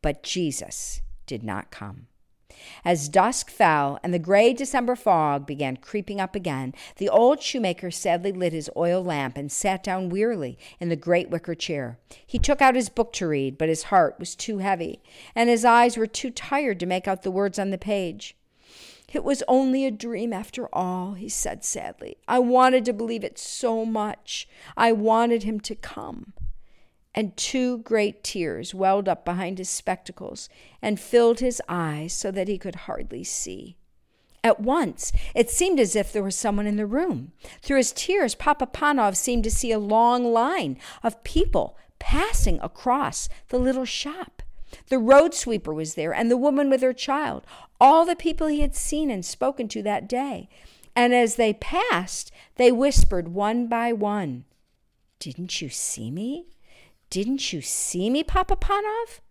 But 0.04 0.22
Jesus 0.22 1.02
did 1.26 1.44
not 1.44 1.72
come. 1.72 2.06
As 2.84 3.10
dusk 3.10 3.50
fell 3.50 4.00
and 4.04 4.14
the 4.14 4.20
gray 4.20 4.54
December 4.54 4.96
fog 4.96 5.46
began 5.46 5.78
creeping 5.78 6.20
up 6.20 6.36
again, 6.36 6.74
the 6.98 7.10
old 7.10 7.42
shoemaker 7.42 7.92
sadly 7.92 8.32
lit 8.32 8.54
his 8.54 8.70
oil 8.76 9.04
lamp 9.04 9.38
and 9.38 9.52
sat 9.52 9.84
down 9.84 10.10
wearily 10.10 10.58
in 10.80 10.90
the 10.90 10.96
great 10.96 11.30
wicker 11.30 11.56
chair. 11.56 11.98
He 12.26 12.40
took 12.40 12.62
out 12.62 12.76
his 12.76 12.90
book 12.90 13.14
to 13.14 13.28
read, 13.28 13.58
but 13.58 13.70
his 13.70 13.84
heart 13.84 14.20
was 14.20 14.36
too 14.36 14.60
heavy, 14.60 15.02
and 15.36 15.50
his 15.50 15.66
eyes 15.66 15.98
were 15.98 16.08
too 16.08 16.32
tired 16.32 16.80
to 16.80 16.86
make 16.86 17.08
out 17.08 17.24
the 17.24 17.32
words 17.32 17.60
on 17.60 17.72
the 17.72 17.78
page. 17.78 18.36
It 19.14 19.24
was 19.24 19.44
only 19.48 19.86
a 19.86 19.92
dream 19.92 20.34
after 20.34 20.68
all, 20.74 21.14
he 21.14 21.30
said 21.30 21.64
sadly. 21.64 22.18
I 22.28 22.40
wanted 22.40 22.84
to 22.86 22.94
believe 22.94 23.24
it 23.24 23.38
so 23.38 23.86
much. 23.86 24.48
I 24.76 24.92
wanted 24.92 25.44
him 25.44 25.60
to 25.62 25.76
come 25.76 26.34
and 27.16 27.36
two 27.38 27.80
great 27.80 28.24
tears 28.24 28.76
welled 28.76 29.08
up 29.08 29.24
behind 29.24 29.58
his 29.58 29.70
spectacles 29.70 30.50
and 30.82 31.00
filled 31.00 31.40
his 31.40 31.62
eyes 31.68 32.14
so 32.14 32.30
that 32.30 32.50
he 32.50 32.58
could 32.58 32.76
hardly 32.76 33.24
see. 33.24 33.78
At 34.44 34.60
once, 34.60 35.12
it 35.34 35.50
seemed 35.50 35.80
as 35.80 35.96
if 35.96 36.14
there 36.14 36.22
was 36.22 36.36
someone 36.36 36.68
in 36.68 36.76
the 36.76 36.86
room. 36.86 37.32
Through 37.64 37.78
his 37.78 37.94
tears, 37.94 38.36
Papa 38.36 38.68
Panov 38.68 39.16
seemed 39.16 39.44
to 39.46 39.50
see 39.50 39.72
a 39.72 39.80
long 39.80 40.26
line 40.26 40.78
of 41.02 41.24
people 41.24 41.78
passing 41.98 42.60
across 42.62 43.28
the 43.48 43.58
little 43.58 43.86
shop. 43.86 44.44
The 44.90 45.00
road 45.00 45.34
sweeper 45.34 45.74
was 45.74 45.96
there, 45.96 46.14
and 46.14 46.30
the 46.30 46.38
woman 46.38 46.70
with 46.70 46.82
her 46.82 46.94
child, 46.94 47.48
all 47.80 48.06
the 48.06 48.16
people 48.16 48.48
he 48.48 48.60
had 48.60 48.76
seen 48.76 49.10
and 49.10 49.26
spoken 49.26 49.68
to 49.70 49.82
that 49.84 50.08
day. 50.08 50.50
And 50.96 51.14
as 51.14 51.36
they 51.36 51.54
passed, 51.54 52.32
they 52.56 52.72
whispered 52.72 53.30
one 53.30 53.68
by 53.68 53.94
one, 53.94 54.46
Didn't 55.20 55.62
you 55.62 55.70
see 55.70 56.12
me? 56.12 56.46
Didn't 57.10 57.54
you 57.54 57.62
see 57.62 58.10
me, 58.10 58.24
Papa 58.24 58.56
Panov? 58.56 59.22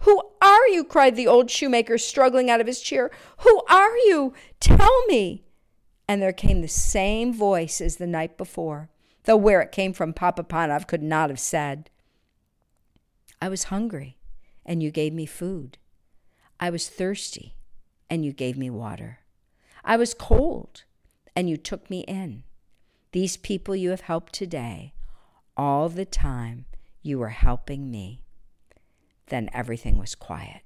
Who 0.00 0.20
are 0.40 0.68
you? 0.68 0.84
cried 0.84 1.16
the 1.16 1.26
old 1.26 1.50
shoemaker, 1.50 1.98
struggling 1.98 2.50
out 2.50 2.60
of 2.60 2.66
his 2.66 2.80
chair. 2.80 3.10
Who 3.38 3.62
are 3.68 3.96
you? 3.96 4.32
Tell 4.60 5.06
me. 5.06 5.44
And 6.08 6.20
there 6.20 6.32
came 6.32 6.60
the 6.60 6.68
same 6.68 7.32
voice 7.32 7.80
as 7.80 7.96
the 7.96 8.06
night 8.06 8.36
before, 8.36 8.90
though 9.24 9.36
where 9.36 9.60
it 9.60 9.72
came 9.72 9.92
from, 9.92 10.12
Papa 10.12 10.44
Panov 10.44 10.86
could 10.86 11.02
not 11.02 11.30
have 11.30 11.40
said. 11.40 11.90
I 13.40 13.48
was 13.48 13.64
hungry, 13.64 14.18
and 14.64 14.82
you 14.82 14.90
gave 14.90 15.12
me 15.12 15.26
food. 15.26 15.78
I 16.60 16.70
was 16.70 16.88
thirsty, 16.88 17.56
and 18.08 18.24
you 18.24 18.32
gave 18.32 18.56
me 18.56 18.70
water. 18.70 19.20
I 19.84 19.96
was 19.96 20.14
cold, 20.14 20.84
and 21.34 21.48
you 21.48 21.56
took 21.56 21.90
me 21.90 22.00
in. 22.00 22.44
These 23.12 23.36
people 23.36 23.74
you 23.74 23.90
have 23.90 24.02
helped 24.02 24.32
today, 24.32 24.92
all 25.56 25.88
the 25.88 26.04
time 26.04 26.66
you 27.04 27.18
were 27.18 27.28
helping 27.28 27.90
me. 27.90 28.22
Then 29.26 29.48
everything 29.52 29.98
was 29.98 30.14
quiet. 30.14 30.62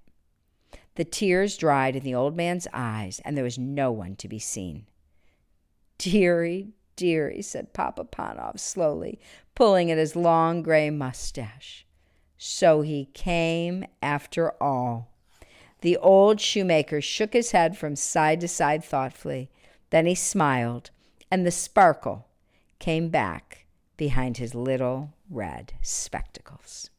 The 0.95 1.05
tears 1.05 1.57
dried 1.57 1.97
in 1.97 2.05
the 2.05 2.15
old 2.15 2.37
man's 2.37 2.67
eyes, 2.73 3.21
and 3.25 3.37
there 3.37 3.45
was 3.45 3.59
no 3.59 3.93
one 3.93 4.17
to 4.17 4.29
be 4.29 4.39
seen. 4.39 4.87
Dearie, 5.99 6.73
dearie, 6.97 7.43
said 7.43 7.73
Papa 7.73 8.05
Panov 8.05 8.59
slowly, 8.59 9.19
pulling 9.55 9.91
at 9.91 9.99
his 9.99 10.17
long 10.17 10.63
gray 10.63 10.91
mustache. 10.91 11.85
So 12.37 12.83
he 12.83 13.07
came 13.15 13.85
after 14.01 14.53
all. 14.63 15.11
The 15.81 15.97
old 15.97 16.41
shoemaker 16.41 17.01
shook 17.01 17.33
his 17.33 17.51
head 17.51 17.77
from 17.77 17.97
side 17.97 18.41
to 18.41 18.49
side 18.49 18.85
thoughtfully. 18.85 19.51
Then 19.91 20.07
he 20.07 20.15
smiled, 20.15 20.91
and 21.31 21.45
the 21.45 21.51
sparkle 21.51 22.29
came 22.79 23.09
back 23.09 23.67
behind 23.97 24.37
his 24.37 24.55
little 24.55 25.13
red 25.31 25.75
spectacles. 25.83 26.91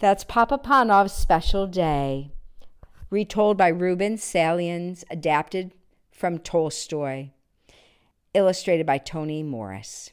That's 0.00 0.24
Papa 0.24 0.58
Panov's 0.58 1.12
Special 1.12 1.66
Day, 1.66 2.30
retold 3.10 3.56
by 3.56 3.68
Ruben 3.68 4.16
Salians, 4.16 5.02
adapted 5.10 5.72
from 6.12 6.38
Tolstoy, 6.38 7.30
illustrated 8.34 8.86
by 8.86 8.98
Toni 8.98 9.42
Morris. 9.42 10.12